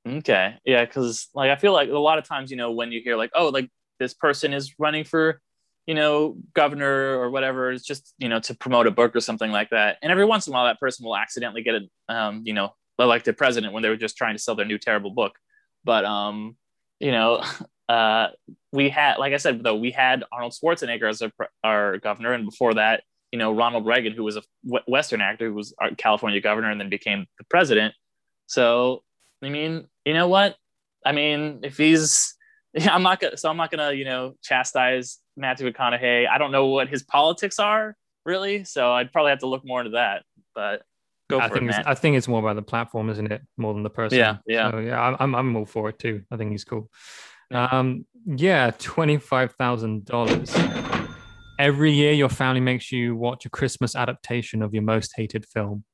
[0.07, 0.85] okay, yeah?
[0.85, 3.31] Because like I feel like a lot of times, you know, when you hear like,
[3.35, 5.41] oh, like this person is running for,
[5.87, 9.51] you know, governor or whatever, it's just you know to promote a book or something
[9.51, 9.99] like that.
[10.03, 12.75] And every once in a while, that person will accidentally get a, um, you know,
[12.99, 15.39] elected president when they were just trying to sell their new terrible book.
[15.85, 16.57] But um,
[17.01, 17.43] you know,
[17.89, 18.29] uh,
[18.73, 21.33] we had, like I said, though we had Arnold Schwarzenegger as our,
[21.65, 24.43] our governor, and before that, you know, Ronald Reagan, who was a
[24.87, 27.95] Western actor, who was our California governor, and then became the president.
[28.47, 29.03] So,
[29.43, 30.57] I mean, you know what?
[31.05, 32.35] I mean, if he's,
[32.81, 36.29] I'm not gonna, so I'm not gonna, you know, chastise Matthew McConaughey.
[36.29, 37.95] I don't know what his politics are
[38.25, 40.23] really, so I'd probably have to look more into that.
[40.55, 40.83] But
[41.29, 41.87] go I think it.
[41.87, 43.43] I think it's more about the platform, isn't it?
[43.57, 44.19] More than the person.
[44.19, 44.71] Yeah, yeah.
[44.71, 46.23] So, yeah, I'm, I'm all for it too.
[46.31, 46.91] I think he's cool.
[47.53, 50.55] Um, yeah, twenty five thousand dollars.
[51.59, 55.85] Every year, your family makes you watch a Christmas adaptation of your most hated film.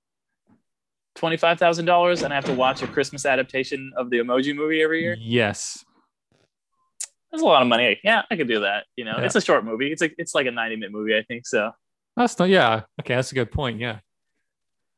[1.15, 4.83] Twenty-five thousand dollars, and I have to watch a Christmas adaptation of the Emoji Movie
[4.83, 5.17] every year.
[5.19, 5.85] Yes.
[7.31, 7.99] That's a lot of money.
[8.05, 8.85] Yeah, I could do that.
[8.97, 9.25] You know, Yeah.
[9.25, 9.91] it's a short movie.
[9.91, 11.47] It's like it's like a ninety-minute movie, I think.
[11.47, 11.71] So
[12.17, 12.83] That's not, yeah.
[13.01, 13.81] Okay, that's a good point.
[13.81, 14.01] Yeah.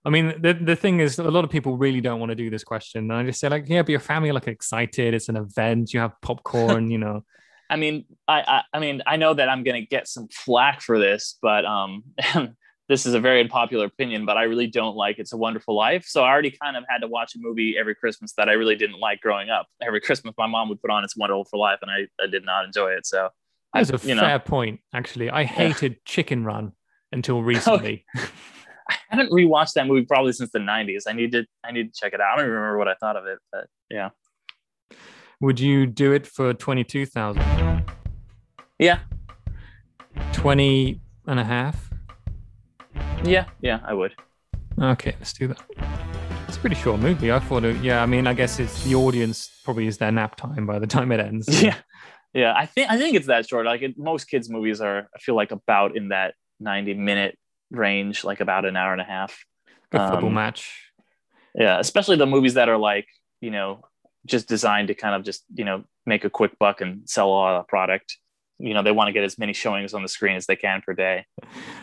[0.06, 2.48] I mean, the, the thing is, a lot of people really don't want to do
[2.48, 3.10] this question.
[3.10, 5.14] And I just say, like, yeah, but your family are like excited.
[5.14, 5.92] It's an event.
[5.92, 7.24] You have popcorn, you know.
[7.70, 10.80] I mean, I, I, I mean, I know that I'm going to get some flack
[10.80, 12.04] for this, but um,
[12.88, 14.26] this is a very unpopular opinion.
[14.26, 16.98] But I really don't like "It's a Wonderful Life," so I already kind of had
[16.98, 19.66] to watch a movie every Christmas that I really didn't like growing up.
[19.84, 22.44] Every Christmas, my mom would put on "It's a Wonderful Life," and I, I did
[22.44, 23.04] not enjoy it.
[23.04, 23.30] So
[23.74, 25.30] I, That's a you fair know, point, actually.
[25.30, 26.70] I hated Chicken Run
[27.10, 28.04] until recently.
[28.90, 31.02] I haven't rewatched that movie probably since the '90s.
[31.06, 32.32] I need to, I need to check it out.
[32.34, 34.10] I don't even remember what I thought of it, but yeah,
[35.40, 37.84] Would you do it for 22,000?
[38.78, 38.98] yeah,
[40.32, 41.90] 20 and a half?
[43.24, 43.80] yeah, yeah.
[43.84, 44.14] I would.
[44.80, 45.60] Okay, let's do that.
[46.48, 47.32] It's a pretty short movie.
[47.32, 48.02] I thought, it, yeah.
[48.02, 51.10] I mean, I guess it's the audience probably is their nap time by the time
[51.12, 51.48] it ends.
[51.62, 51.76] Yeah,
[52.34, 52.54] yeah.
[52.56, 53.66] I think I think it's that short.
[53.66, 57.38] Like it, most kids' movies are, I feel like about in that ninety minute
[57.70, 59.44] range, like about an hour and a half.
[59.92, 60.90] A football Um, match.
[61.54, 63.06] Yeah, especially the movies that are like
[63.40, 63.82] you know
[64.26, 67.30] just designed to kind of just you know make a quick buck and sell a
[67.30, 68.18] lot of product.
[68.58, 70.80] You know, they want to get as many showings on the screen as they can
[70.80, 71.26] per day.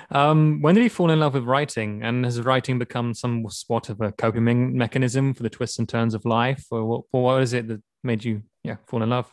[0.10, 2.02] Um, when did he fall in love with writing?
[2.02, 6.16] And has writing become some sort of a coping mechanism for the twists and turns
[6.16, 7.02] of life, or what?
[7.12, 9.32] Or what is it that made you, yeah, fall in love?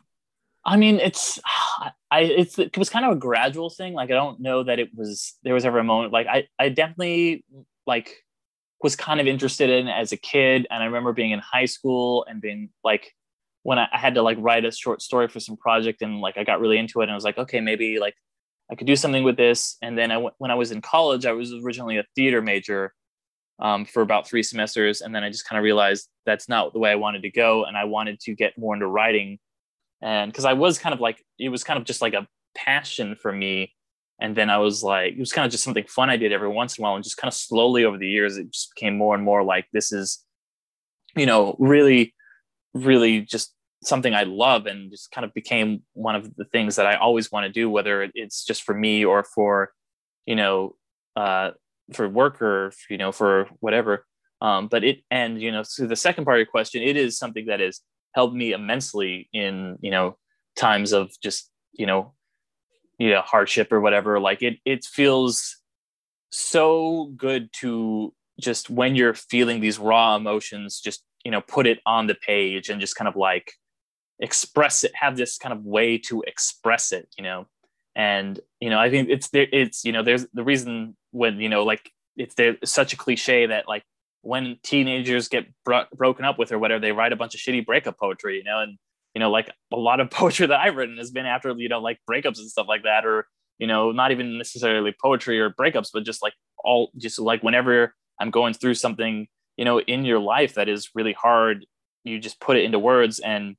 [0.65, 1.41] I mean, it's
[2.13, 3.95] I it's it was kind of a gradual thing.
[3.95, 6.69] Like I don't know that it was there was ever a moment like I I
[6.69, 7.45] definitely
[7.87, 8.25] like
[8.83, 12.25] was kind of interested in as a kid, and I remember being in high school
[12.29, 13.15] and being like
[13.63, 16.39] when I, I had to like write a short story for some project and like
[16.39, 18.15] I got really into it and I was like okay maybe like
[18.71, 19.77] I could do something with this.
[19.83, 22.95] And then I when I was in college, I was originally a theater major
[23.59, 26.79] um, for about three semesters, and then I just kind of realized that's not the
[26.79, 29.39] way I wanted to go, and I wanted to get more into writing
[30.03, 33.17] and because I was kind of like it was kind of just like a passion
[33.17, 33.75] for me.
[34.23, 36.49] And then I was like, it was kind of just something fun I did every
[36.49, 38.99] once in a while, and just kind of slowly over the years, it just became
[38.99, 40.23] more and more like this is,
[41.17, 42.15] you know, really,
[42.75, 46.87] really just something I love, and just kind of became one of the things that
[46.87, 49.73] I always want to do, whether it's just for me or for,
[50.27, 50.77] you know,
[51.17, 51.53] uh,
[51.93, 54.07] for work or you know for whatever.
[54.43, 57.19] Um, but it and you know, so the second part of your question, it is
[57.19, 57.81] something that is
[58.13, 60.17] helped me immensely in you know
[60.57, 62.13] times of just you know
[62.99, 64.21] you know hardship or whatever.
[64.21, 65.57] Like it it feels
[66.31, 71.81] so good to just when you're feeling these raw emotions just you know put it
[71.85, 73.53] on the page and just kind of like
[74.21, 77.47] express it have this kind of way to express it you know?
[77.97, 81.49] And you know i think it's there it's you know there's the reason when you
[81.49, 83.83] know like it's there such a cliche that like
[84.23, 87.64] when teenagers get bro- broken up with or whatever, they write a bunch of shitty
[87.64, 88.79] breakup poetry, you know, and
[89.14, 91.81] you know, like a lot of poetry that I've written has been after you know,
[91.81, 93.27] like breakups and stuff like that, or
[93.59, 97.95] you know, not even necessarily poetry or breakups, but just like all, just like whenever
[98.18, 101.66] I'm going through something, you know, in your life that is really hard,
[102.05, 103.57] you just put it into words, and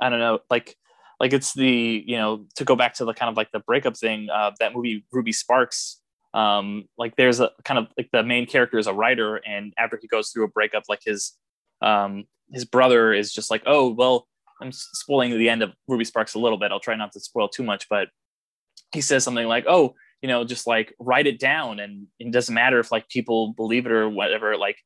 [0.00, 0.76] I don't know, like,
[1.20, 3.96] like it's the you know, to go back to the kind of like the breakup
[3.96, 6.00] thing, uh, that movie Ruby Sparks
[6.34, 9.98] um like there's a kind of like the main character is a writer and after
[10.00, 11.32] he goes through a breakup like his
[11.80, 14.26] um his brother is just like oh well
[14.60, 16.70] i'm spoiling the end of ruby sparks a little bit.
[16.72, 18.08] I'll try not to spoil too much but
[18.92, 22.54] he says something like oh you know just like write it down and it doesn't
[22.54, 24.78] matter if like people believe it or whatever like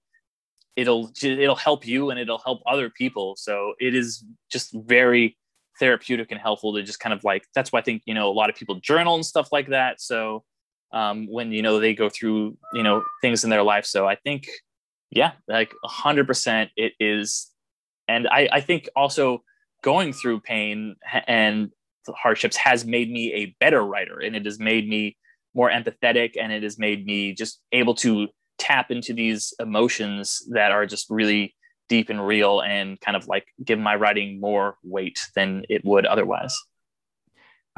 [0.78, 3.34] it'll it'll help you and it'll help other people.
[3.36, 5.36] So it is just very
[5.80, 8.32] therapeutic and helpful to just kind of like that's why i think you know a
[8.32, 10.00] lot of people journal and stuff like that.
[10.00, 10.44] So
[10.92, 13.84] um, when you know they go through you know things in their life.
[13.84, 14.48] So I think,
[15.10, 17.50] yeah, like hundred percent, it is,
[18.06, 19.42] and I I think also
[19.82, 21.70] going through pain and
[22.10, 25.16] hardships has made me a better writer, and it has made me
[25.54, 28.28] more empathetic, and it has made me just able to
[28.58, 31.54] tap into these emotions that are just really
[31.88, 36.06] deep and real and kind of like give my writing more weight than it would
[36.06, 36.56] otherwise.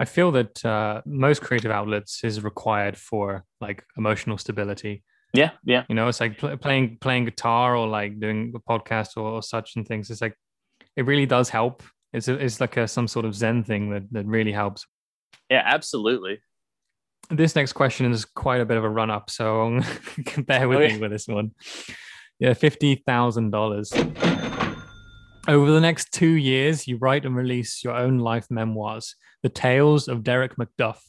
[0.01, 5.05] I feel that uh, most creative outlets is required for like emotional stability.
[5.34, 5.84] Yeah, yeah.
[5.90, 9.42] You know, it's like pl- playing playing guitar or like doing a podcast or, or,
[9.42, 10.09] such and things.
[10.11, 10.34] It's like
[10.96, 11.82] it really does help.
[12.14, 14.86] It's a, it's like a, some sort of Zen thing that that really helps.
[15.51, 16.40] Yeah, absolutely.
[17.28, 19.80] This next question is quite a bit of a run up, so
[20.46, 20.94] bear with okay.
[20.94, 21.51] me with this one.
[22.38, 23.92] Yeah, fifty thousand dollars.
[25.51, 30.07] Over the next two years, you write and release your own life memoirs, The Tales
[30.07, 31.01] of Derick McDuff.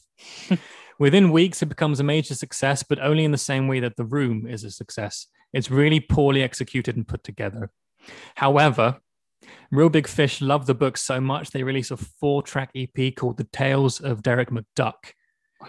[0.98, 4.04] Within weeks, it becomes a major success, but only in the same way that The
[4.04, 5.28] Room is a success.
[5.52, 7.70] It's really poorly executed and put together.
[8.34, 8.98] However,
[9.70, 13.36] Reel Big Fish love the book so much they release a four track EP called
[13.36, 15.12] The Tales of Derick McDuck,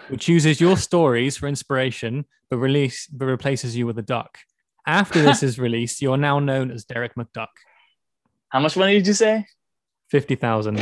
[0.08, 4.36] which uses your stories for inspiration, but, release, but replaces you with a duck.
[4.84, 7.46] After this is released, you're now known as Derick McDuck.
[8.54, 9.46] How much money did you say?
[10.12, 10.76] Fifty thousand.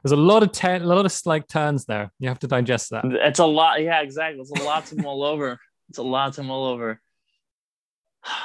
[0.00, 2.12] There's a lot of te- a lot of like turns there.
[2.20, 3.04] You have to digest that.
[3.04, 3.82] It's a lot.
[3.82, 4.40] Yeah, exactly.
[4.40, 5.58] It's a lot to mull over.
[5.88, 7.00] It's a lot to mull over.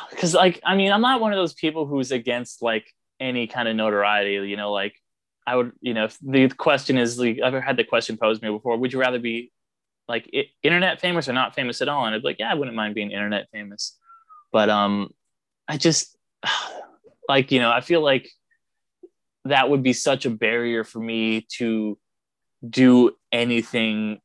[0.10, 3.68] Because, like, I mean, I'm not one of those people who's against like any kind
[3.68, 4.50] of notoriety.
[4.50, 4.96] You know, like
[5.46, 8.42] I would, you know, if the question is like I've ever had the question posed
[8.42, 8.78] to me before.
[8.78, 9.52] Would you rather be
[10.08, 10.28] like
[10.64, 12.04] internet famous or not famous at all?
[12.04, 13.96] And I'd be like, yeah, I wouldn't mind being internet famous.
[14.52, 15.12] But um,
[15.68, 16.18] I just
[17.30, 18.30] like you know I feel like
[19.46, 21.98] that would be such a barrier for me to
[22.68, 24.22] do anything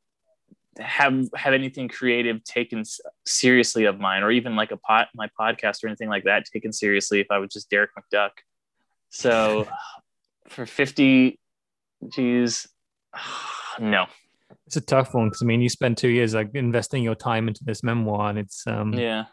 [0.81, 2.85] have have anything creative taken
[3.27, 6.73] seriously of mine, or even like a pot my podcast or anything like that taken
[6.73, 7.21] seriously.
[7.21, 8.31] If I was just Derick McDuck,
[9.11, 9.67] so
[10.49, 11.39] for fifty,
[12.13, 12.69] geez,
[13.81, 14.07] no,
[14.67, 17.49] It's a tough one because I mean, you spend two years like investing your time
[17.49, 19.25] into this memoir, and it's um yeah,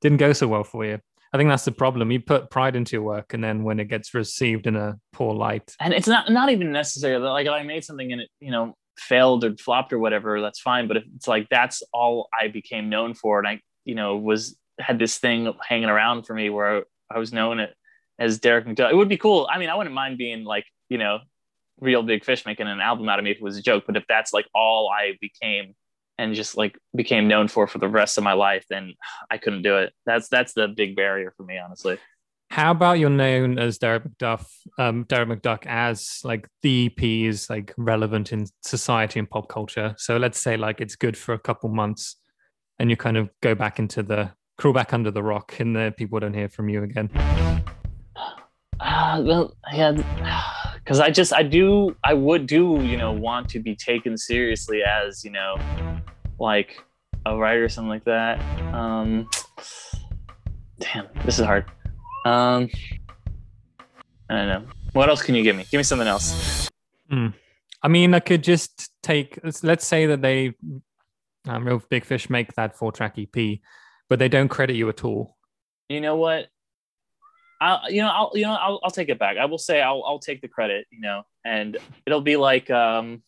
[0.00, 0.98] didn't go so well for you.
[1.32, 2.10] I think that's the problem.
[2.10, 5.34] You put pride into your work, and then when it gets received in a poor
[5.34, 7.18] light, and it's not not even necessary.
[7.18, 10.88] Like I made something and it, you know, failed or flopped or whatever, that's fine.
[10.88, 14.98] But it's like that's all I became known for, and I, you know, was had
[14.98, 17.66] this thing hanging around for me where I was known
[18.18, 18.90] as Derick McDuck.
[18.90, 19.48] It would be cool.
[19.50, 21.18] I mean, I wouldn't mind being like, you know,
[21.80, 23.84] Reel Big Fish making an album out of me if it was a joke.
[23.86, 25.74] But if that's like all I became
[26.18, 28.94] and just like became known for for the rest of my life, then
[29.30, 29.92] I couldn't do it.
[30.04, 31.98] That's that's the big barrier for me, honestly.
[32.50, 34.46] how about you're known as Derick McDuff,
[34.78, 39.94] um, Derick McDuck as like the EP is like relevant in society and pop culture.
[39.98, 42.16] So let's say like it's good for a couple months,
[42.78, 45.94] and you kind of go back into the crawl back under the rock, and the
[45.96, 47.10] people don't hear from you again.
[48.80, 49.90] Uh, well, yeah,
[50.88, 54.82] because I just I do I would do you know want to be taken seriously
[54.82, 55.56] as you know
[56.38, 56.82] like
[57.26, 58.40] a writer or something like that.
[58.74, 59.28] Um,
[60.80, 61.66] damn, this is hard.
[62.24, 62.70] Um,
[64.30, 64.62] I don't know.
[64.94, 65.66] What else can you give me?
[65.70, 66.70] Give me something else.
[67.10, 69.38] I mean, I could just take.
[69.44, 70.54] let's- Let's say that they,
[71.46, 73.60] um, Reel Big Fish make that four track EP,
[74.08, 75.36] but they don't credit you at all.
[75.90, 76.46] You know what?
[77.60, 79.36] I'll you know I'll you know I'll, I'll take it back.
[79.36, 80.86] I will say I'll I'll take the credit.
[80.90, 83.22] You know, and it'll be like um,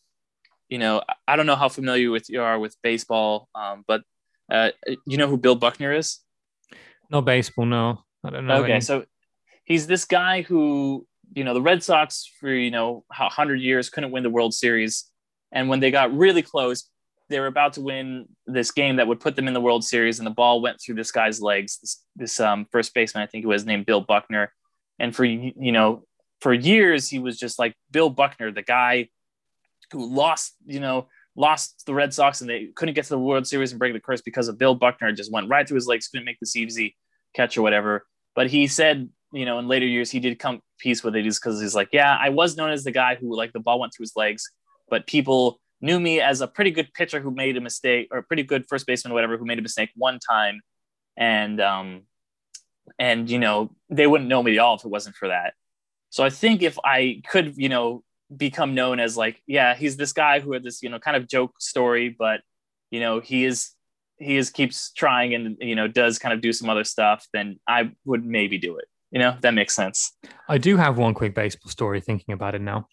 [0.69, 4.03] you know I- I don't know how familiar with you are with baseball, um, but
[4.51, 4.71] uh,
[5.05, 6.19] you know who Bill Buckner is?
[7.09, 8.03] No baseball, no.
[8.23, 8.63] I don't know.
[8.63, 9.05] okay, any- so
[9.63, 13.89] he's this guy who you know the Red Sox for you know a hundred years
[13.89, 15.05] couldn't win the World Series,
[15.51, 16.89] and when they got really close,
[17.31, 20.19] they were about to win this game that would put them in the World Series,
[20.19, 21.79] and the ball went through this guy's legs.
[21.79, 24.53] This, this um, first baseman, I think it was named Bill Buckner,
[24.99, 26.03] and for you know
[26.41, 29.09] for years he was just like Bill Buckner, the guy
[29.91, 33.47] who lost you know lost the Red Sox and they couldn't get to the World
[33.47, 35.11] Series and break the curse because of Bill Buckner.
[35.11, 36.95] Just went right through his legs, couldn't make this easy
[37.33, 38.05] catch or whatever.
[38.35, 41.61] But he said, you know, in later years he did come peace with it because
[41.61, 44.03] he's like, yeah, I was known as the guy who like the ball went through
[44.03, 44.49] his legs,
[44.89, 48.23] but people knew me as a pretty good pitcher who made a mistake or a
[48.23, 50.61] pretty good first baseman or whatever who made a mistake one time.
[51.17, 52.03] And um
[52.99, 55.53] and you know, they wouldn't know me at all if it wasn't for that.
[56.09, 58.03] So I think if I could, you know,
[58.35, 61.27] become known as like, yeah, he's this guy who had this, you know, kind of
[61.27, 62.41] joke story, but
[62.91, 63.71] you know, he is
[64.17, 67.59] he is keeps trying and you know does kind of do some other stuff, then
[67.67, 68.85] I would maybe do it.
[69.11, 70.13] You know, that makes sense.
[70.47, 72.87] I do have one quick baseball story thinking about it now.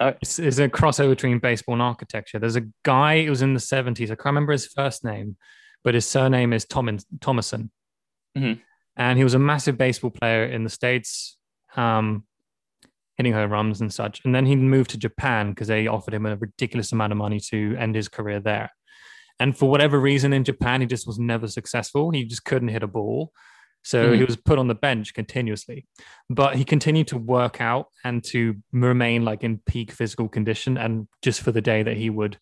[0.00, 0.16] Okay.
[0.20, 2.38] It's, it's a crossover between baseball and architecture.
[2.38, 4.04] There's a guy who was in the 70s.
[4.04, 5.36] I can't remember his first name,
[5.84, 7.70] but his surname is Thomas, Thomasson.
[8.36, 8.60] Mhm.
[8.96, 11.36] And he was a massive baseball player in the States,
[11.76, 12.24] um,
[13.16, 14.20] hitting home runs and such.
[14.24, 17.40] And then he moved to Japan because they offered him a ridiculous amount of money
[17.50, 18.70] to end his career there.
[19.38, 22.10] And for whatever reason in Japan, he just was never successful.
[22.10, 23.32] He just couldn't hit a ball.
[23.82, 25.86] So he was put on the bench continuously
[26.28, 31.08] but he continued to work out and to remain like in peak physical condition and
[31.22, 32.38] just for the day that he would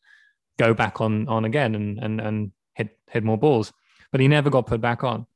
[0.59, 3.72] go back on on again and and and hit hit more balls
[4.11, 5.26] but he never got put back on.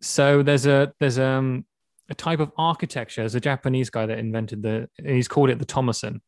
[0.00, 1.64] So there's a there's um
[2.08, 3.22] a type of architecture.
[3.22, 6.22] There's a japanese guy that invented the he's called it the thomasson.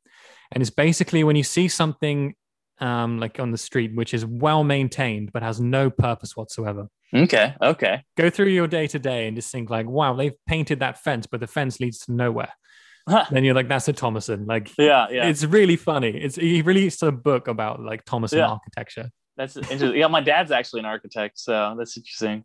[0.53, 2.35] And it's basically when you see something
[2.81, 7.55] um like on the street which is well maintained but has no purpose whatsoever Okay.
[7.61, 8.05] Okay.
[8.17, 11.27] go through your day to day and just think like, wow, they've painted that fence,
[11.27, 12.53] but the fence leads to nowhere.
[13.31, 14.47] Then you're like, that's a Thomasson.
[14.47, 15.09] Like, yeah.
[15.11, 15.27] Yeah.
[15.27, 16.11] it's really funny.
[16.11, 18.49] It's he released a book about like Thomasson Yeah.
[18.51, 19.11] architecture.
[19.37, 19.97] That's interesting.
[19.97, 22.45] Yeah, my dad's actually an architect, so that's interesting.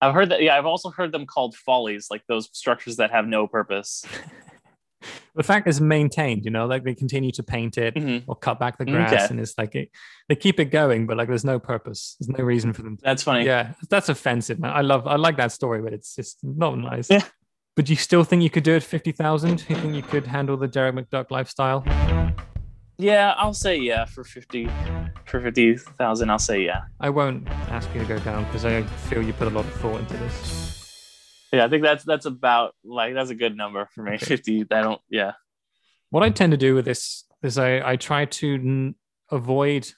[0.00, 0.42] I've heard that.
[0.42, 4.04] Yeah, I've also heard them called follies, like those structures that have no purpose.
[5.34, 8.24] The fact is maintained, you know, like they continue to paint it Mhm.
[8.26, 9.26] or cut back the grass, Okay.
[9.30, 9.90] and it's like it,
[10.28, 12.16] they keep it going, but like there's no purpose.
[12.20, 12.96] There's no reason for them.
[12.96, 13.44] To, That's funny.
[13.44, 14.72] yeah, that's offensive, man.
[14.72, 17.10] I love, I like that story, but it's just not nice.
[17.10, 17.22] Yeah.
[17.76, 19.64] But do you still think you could do it fifty thousand?
[19.68, 21.82] You think you could handle the Derick McDuck lifestyle?
[22.96, 24.68] Yeah, I'll say yeah for fifty,
[25.24, 26.30] for fifty thousand.
[26.30, 26.82] I'll say yeah.
[27.00, 29.72] I won't ask you to go down because I feel you put a lot of
[29.74, 30.63] thought into this.
[31.56, 34.18] Yeah, I think that's that's about like that's a good number for me.
[34.18, 34.64] Fifty.
[34.70, 35.00] I don't.
[35.08, 35.32] Yeah.
[36.10, 38.94] What I tend to do with this is I, I try to n-
[39.30, 39.88] avoid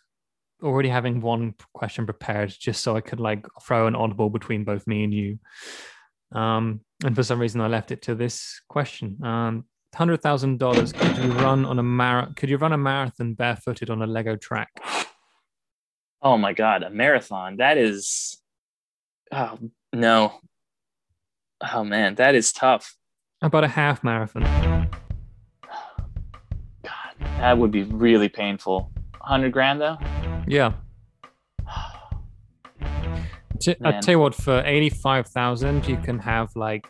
[0.62, 4.86] already having one question prepared just so I could like throw an oddball between both
[4.86, 5.38] me and you.
[6.32, 9.18] Um, and for some reason, I left it to this question.
[9.22, 10.92] Um, hundred thousand dollars.
[10.92, 14.36] Could you run on a mar- Could you run a marathon barefooted on a Lego
[14.36, 14.70] track?
[16.22, 17.58] Oh my god, a marathon.
[17.58, 18.38] That is
[19.32, 19.58] oh
[19.92, 20.40] no.
[21.60, 22.96] Oh man, that is tough.
[23.42, 24.42] About a half marathon.
[26.82, 28.90] God, that would be really painful.
[29.20, 29.98] 100 grand though?
[30.46, 30.72] Yeah.
[33.60, 36.86] T- I tell you what, for eighty-five thousand, you can have like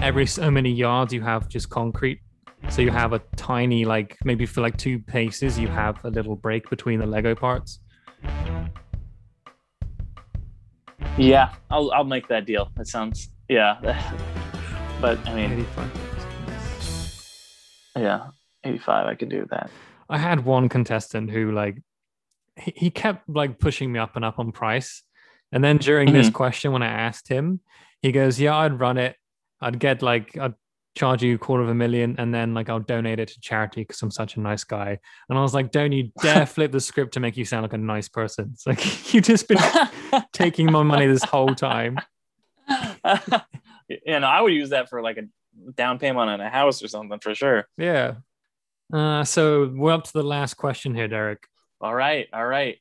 [0.00, 2.20] every so many yards you have just concrete.
[2.68, 6.34] So you have a tiny, like maybe for like two paces, you have a little
[6.34, 7.78] break between the Lego parts.
[11.18, 12.70] Yeah, I'll I'll make that deal.
[12.76, 13.76] That sounds yeah.
[15.00, 15.90] but I mean, Eighty-five.
[17.96, 18.28] yeah,
[18.64, 19.70] 85 I could do that.
[20.08, 21.82] I had one contestant who like
[22.56, 25.02] he, he kept like pushing me up and up on price.
[25.50, 26.34] And then during this Mhm.
[26.34, 27.60] question, when I asked him,
[28.02, 29.16] he goes, Yeah, I'd run it.
[29.60, 30.54] I'd get like I'd
[30.98, 33.82] charge you a quarter of a million and then like I'll donate it to charity
[33.82, 34.98] because I'm such a nice guy.
[35.28, 37.72] And I was like, Don't you dare flip the script to make you sound like
[37.72, 38.50] a nice person.
[38.52, 39.58] It's like you've just been
[40.32, 41.98] taking my money this whole time.
[43.88, 45.22] you know, I would use that for like a
[45.76, 47.66] down payment on a house or something for sure.
[47.76, 48.14] Yeah.
[48.92, 51.46] Uh, so we're up to the last question here, Derick.
[51.80, 52.78] All right, all right.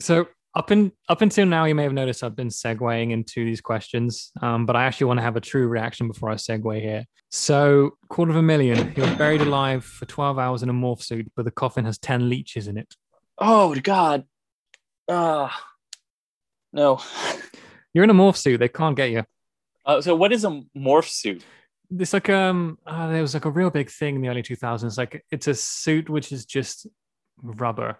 [0.00, 3.60] So up in up until now, you may have noticed I've been segueing into these
[3.60, 7.04] questions, um, but I actually want to have a true reaction before I segue here.
[7.30, 11.30] So, quarter of a million, you're buried alive for 12 hours in a morph suit,
[11.36, 12.94] but the coffin has 10 leeches in it.
[13.38, 14.24] Oh God.
[15.06, 15.48] Uh
[16.72, 17.00] no.
[17.94, 19.24] You're in a morph suit; they can't get you.
[19.84, 21.42] Uh, so what is a morph suit?
[21.98, 24.98] It's like um, uh, there was like a real big thing in the early 2000s.
[24.98, 26.86] Like it's a suit which is just
[27.42, 27.98] rubber,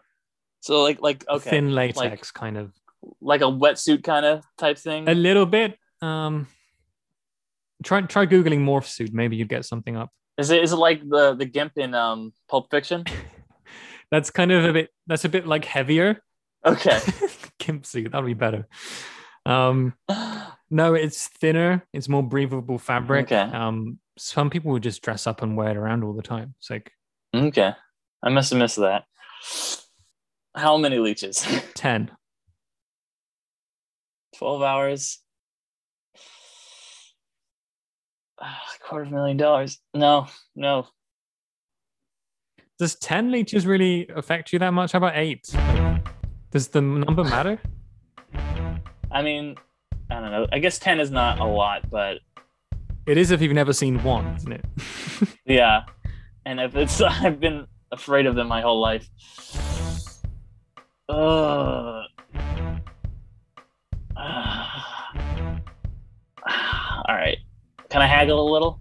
[0.60, 2.72] So like like okay, thin latex, kind of.
[3.20, 5.08] like a wetsuit kind of type thing.
[5.08, 5.78] A little bit.
[6.02, 6.48] Um,
[7.84, 9.12] try try googling morph suit.
[9.12, 10.10] Maybe you'd get something up.
[10.36, 13.04] Is it is it like the the gimp in um Pulp Fiction?
[14.10, 14.90] That's kind of a bit.
[15.06, 16.22] That's a bit like heavier.
[16.64, 16.98] Okay.
[17.58, 18.10] Gimp suit.
[18.12, 18.66] That'll be better.
[19.44, 19.94] Um,
[20.70, 21.86] no, it's thinner.
[21.92, 23.26] It's more breathable fabric.
[23.26, 23.36] Okay.
[23.36, 26.54] Um, some people would just dress up and wear it around all the time.
[26.58, 26.90] It's like
[27.34, 27.72] okay.
[28.22, 29.04] I must have missed that.
[30.58, 31.46] How many leeches?
[31.74, 32.10] ten.
[34.38, 35.20] 12 hours.
[38.40, 39.78] Ah, quarter of a million dollars.
[39.94, 40.86] No, no.
[42.78, 44.92] Does ten leeches really affect you that much?
[44.92, 45.48] How about eight?
[46.50, 47.60] Does the number matter?
[49.12, 49.56] I mean,
[50.10, 50.46] I don't know.
[50.52, 52.18] I guess 10 is not a lot, but
[53.06, 54.64] It is if you've never seen one, isn't it?
[55.44, 55.82] yeah.
[56.46, 59.08] And if it's, I've been afraid of them my whole life.
[61.08, 62.02] Uh,
[64.16, 64.66] uh,
[67.06, 67.38] all right.
[67.88, 68.80] Can I haggle a little?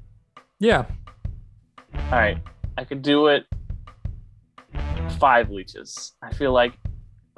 [0.59, 0.85] Yeah.
[1.95, 2.37] All right.
[2.77, 3.45] I could do it.
[5.19, 6.13] Five leeches.
[6.21, 6.73] I feel like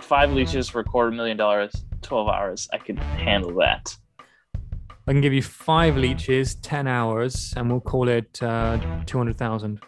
[0.01, 1.71] five leeches for a quarter million dollars,
[2.01, 2.67] 12 hours.
[2.73, 3.95] I could handle that.
[5.07, 9.79] I can give you five leeches, 10 hours, and we'll call it uh, 200,000.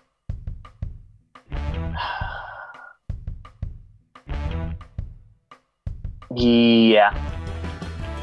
[6.35, 7.13] Yeah.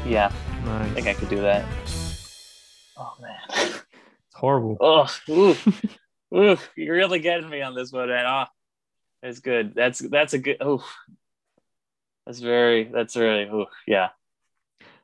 [0.05, 0.31] Yeah.
[0.65, 0.91] Nice.
[0.91, 1.65] I think I could do that.
[2.97, 3.37] Oh man.
[3.49, 4.77] It's horrible.
[4.79, 5.97] oh, oof.
[6.35, 6.69] oof.
[6.75, 8.25] You're really getting me on this one, man.
[8.25, 8.45] Oh,
[9.21, 9.73] that's good.
[9.75, 10.83] That's that's a good oh.
[12.25, 14.09] That's very that's really Oof, yeah.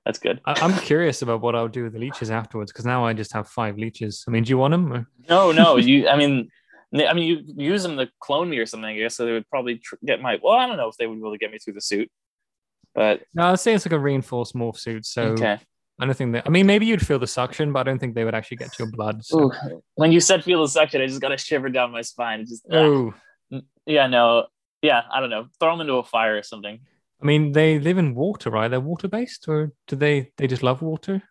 [0.05, 0.39] That's good.
[0.45, 3.33] I, am curious about what I'll do with the leeches afterwards because now I just
[3.33, 4.23] have five leeches.
[4.27, 4.93] I mean, do you want them?
[4.93, 5.07] Or?
[5.27, 5.77] No, no.
[5.85, 6.49] You, I mean,
[6.93, 9.15] I mean, you use them to clone me or something, I guess.
[9.15, 10.37] So they would probably tr- get my.
[10.41, 12.11] Well, I don't know if they would really get me through the suit
[12.95, 15.05] but No, I'd say it's like a reinforced morph suit.
[15.05, 15.59] So okay.
[15.99, 16.43] I don't think that.
[16.45, 18.71] I mean, maybe you'd feel the suction, but I don't think they would actually get
[18.73, 19.23] to your blood.
[19.23, 19.43] So.
[19.43, 22.41] Ooh, when you said feel the suction, I just got a shiver down my spine.
[22.41, 22.65] It just.
[22.71, 22.75] ah.
[22.75, 23.13] Oh,
[23.85, 24.47] Yeah, no.
[24.81, 25.47] Yeah, I don't know.
[25.59, 26.79] Throw them into a fire or something.
[27.21, 28.67] I mean, they live in water, right?
[28.67, 30.31] They're water based, or do they?
[30.37, 31.23] They just love water.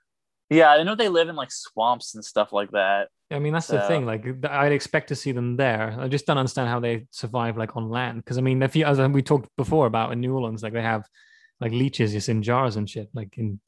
[0.51, 3.09] Yeah, I know they live in like swamps and stuff like that.
[3.31, 4.07] I mean, that's the thing.
[4.07, 5.97] Like, I'd expect to see them there.
[5.99, 8.19] I just don't understand how they survive like on land.
[8.19, 10.83] Because I mean, if you, as we talked before about in New Orleans, like they
[10.83, 11.07] have
[11.65, 13.09] like leeches just in jars and shit.
[13.15, 13.59] Like, in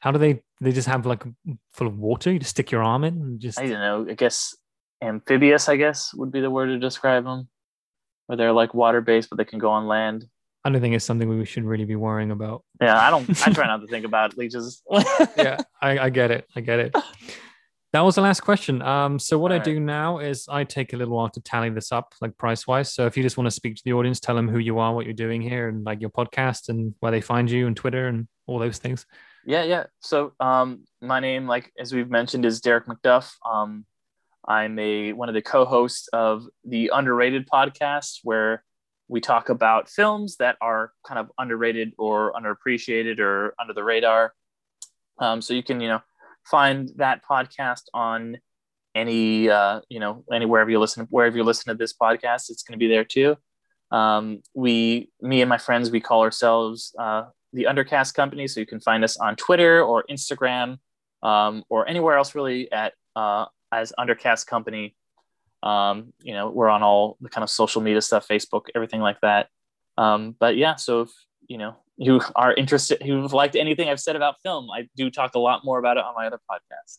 [0.00, 0.42] how do they?
[0.60, 1.22] They just have like
[1.74, 2.32] full of water.
[2.32, 3.60] You just stick your arm in and just.
[3.60, 4.10] I don't know.
[4.10, 4.56] I guess
[5.02, 5.68] amphibious.
[5.68, 7.48] I guess would be the word to describe them,
[8.26, 10.26] where they're like water based, but they can go on land.
[10.64, 12.64] I don't think it's something we should really be worrying about.
[12.80, 13.28] Yeah, I don't.
[13.46, 14.82] I try not to think about leeches.
[15.36, 16.48] yeah, I, I get it.
[16.56, 16.96] I get it.
[17.92, 18.80] That was the last question.
[18.80, 19.64] Um, so what I Alright.
[19.66, 22.94] do now is I take a little while to tally this up, like price wise.
[22.94, 24.94] So if you just want to speak to the audience, tell them who you are,
[24.94, 28.08] what you're doing here, and like your podcast and where they find you and Twitter
[28.08, 29.04] and all those things.
[29.44, 29.84] Yeah, yeah.
[30.00, 33.34] So, um, my name, like as we've mentioned, is Derick McDuff.
[33.44, 33.84] Um,
[34.46, 38.64] I'm a one of the co-hosts of the Underrated podcast, where
[39.08, 44.32] we talk about films that are kind of underrated or underappreciated or under the radar.
[45.18, 46.00] Um, so you can, you know,
[46.44, 48.38] find that podcast on
[48.94, 52.78] any, uh, you know, anywhere you listen, wherever you listen to this podcast, it's going
[52.78, 53.36] to be there too.
[53.90, 58.48] Um, we, me and my friends, we call ourselves uh, the Undercast Company.
[58.48, 60.78] So you can find us on Twitter or Instagram
[61.22, 64.94] um, or anywhere else really at uh, as Undercast Company.
[65.62, 69.20] Um, you know, we're on all the kind of social media stuff, Facebook, everything like
[69.20, 69.48] that.
[69.96, 71.10] Um, but yeah, so if
[71.46, 75.34] you know you are interested, you've liked anything I've said about film, I do talk
[75.34, 76.98] a lot more about it on my other podcast.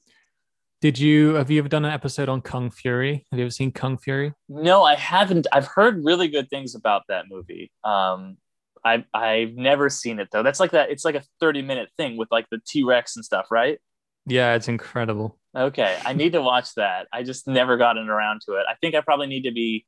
[0.81, 3.25] Did you have you ever done an episode on Kung Fury?
[3.31, 4.33] Have you ever seen Kung Fury?
[4.49, 5.47] No, I haven't.
[5.53, 7.71] I've heard really good things about that movie.
[7.85, 8.35] Um,
[8.83, 10.43] I've I've never seen it though.
[10.43, 10.91] That's like that.
[10.91, 13.79] It's like a thirty minute thing with like the T Rex and stuff, right?
[14.25, 15.37] Yeah, it's incredible.
[15.55, 17.07] Okay, I need to watch that.
[17.13, 18.65] I just never gotten around to it.
[18.69, 19.85] I think I probably need to be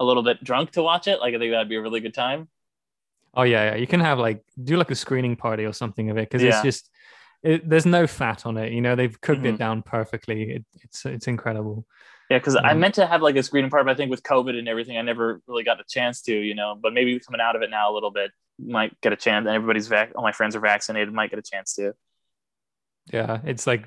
[0.00, 1.20] a little bit drunk to watch it.
[1.20, 2.48] Like I think that'd be a really good time.
[3.36, 3.76] Oh yeah, yeah.
[3.76, 6.50] You can have like do like a screening party or something of it because Yeah.
[6.50, 6.90] it's just
[7.42, 8.72] it, there's no fat on it.
[8.72, 9.54] You know, they've cooked Mhm.
[9.54, 10.50] it down perfectly.
[10.56, 11.86] It, it's it's incredible.
[12.30, 12.78] Yeah, because I Mhm.
[12.78, 15.02] meant to have like a screening party, but I think with COVID and everything, I
[15.02, 16.74] never really got the chance to, you know.
[16.80, 19.46] But maybe coming out of it now a little bit, might get a chance.
[19.46, 21.92] And everybody's vac, all my friends are vaccinated, might get a chance to.
[23.12, 23.86] Yeah, it's like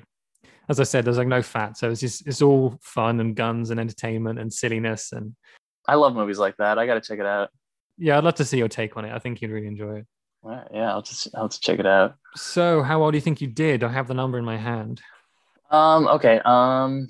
[0.68, 3.70] as I said, there's like no fat, so it's just it's all fun and guns
[3.70, 5.34] and entertainment and silliness and
[5.88, 6.78] I love movies like that.
[6.78, 7.48] I got to check it out.
[7.98, 9.12] Yeah, I'd love to see your take on it.
[9.12, 10.06] I think you'd really enjoy it.
[10.42, 12.14] Right, yeah, I'll just I'll just check it out.
[12.36, 13.82] So, how well do you think you did?
[13.82, 15.02] I have the number in my hand.
[15.70, 16.40] Um, okay.
[16.44, 17.08] Um,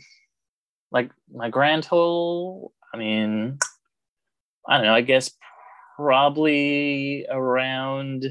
[0.90, 2.72] like my grand total.
[2.92, 3.58] I mean,
[4.66, 4.94] I don't know.
[4.94, 5.30] I guess
[5.96, 8.24] probably around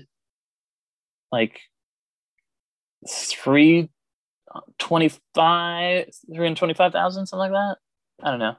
[1.31, 1.59] like
[3.07, 3.89] three
[4.79, 7.77] twenty-five, three hundred twenty-five thousand, something like that.
[8.23, 8.55] I don't know.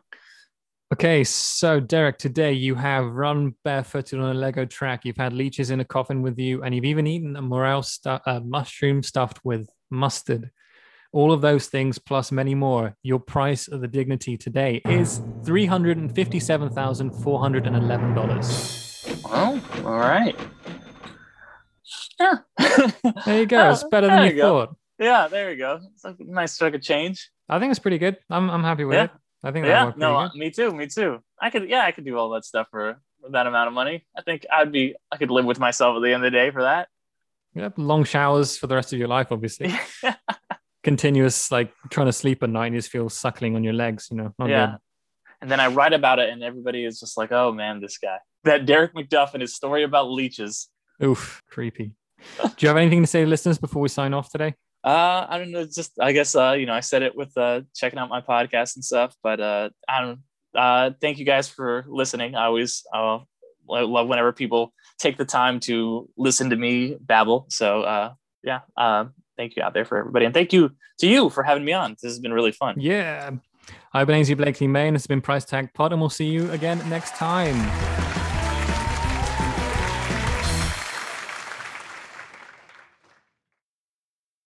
[0.94, 5.04] Okay, so Derick, today you have run barefooted on a Lego track.
[5.04, 8.08] You've had leeches in a coffin with you, and you've even eaten a morel stu-
[8.24, 10.50] uh, mushroom stuffed with mustard.
[11.12, 12.96] All of those things plus many more.
[13.02, 17.76] Your price of the dignity today is three hundred and fifty-seven thousand four hundred and
[17.76, 19.04] eleven dollars.
[19.24, 20.36] Well, all right.
[22.18, 22.34] Yeah.
[23.26, 23.70] There you go.
[23.70, 24.76] It's better than There you, you thought.
[24.98, 25.80] yeah, there you go.
[25.94, 27.30] It's a nice chunk of change.
[27.48, 28.16] I think it's pretty good.
[28.30, 29.04] I'm I'm happy with Yeah.
[29.04, 29.10] it.
[29.42, 30.38] I think yeah, no, good.
[30.38, 31.20] me too, me too.
[31.40, 33.00] I could, yeah, I could do all that stuff for
[33.30, 34.04] that amount of money.
[34.16, 36.50] I think I'd be, I could live with myself at the end of the day
[36.50, 36.88] for that.
[37.54, 39.72] Yep, long showers for the rest of your life, obviously.
[40.82, 44.08] Continuous like trying to sleep at night and you just feel suckling on your legs,
[44.10, 44.32] you know.
[44.38, 44.66] Not yeah.
[44.66, 44.78] good.
[45.40, 48.18] And then I write about it, and everybody is just like, "Oh man, this guy,
[48.44, 50.68] that Derick McDuff and his story about leeches."
[51.02, 51.92] Oof, creepy.
[52.42, 54.54] Do you have anything to say to listeners before we sign off today?
[54.88, 55.66] Uh, I don't know.
[55.66, 58.76] Just I guess uh, you know, I said it with uh checking out my podcast
[58.76, 60.20] and stuff, but uh, I don't.
[60.54, 62.34] Uh, thank you guys for listening.
[62.34, 63.18] I always uh,
[63.68, 67.44] love whenever people take the time to listen to me babble.
[67.50, 69.04] So uh, yeah, uh,
[69.36, 70.70] thank you out there for everybody, and thank you
[71.00, 71.90] to you for having me on.
[72.02, 72.76] This has been really fun.
[72.78, 73.32] Yeah.
[73.92, 76.78] I've been Ainsley Blakely this has been Price Tag Pod, and we'll see you again
[76.88, 78.07] next time.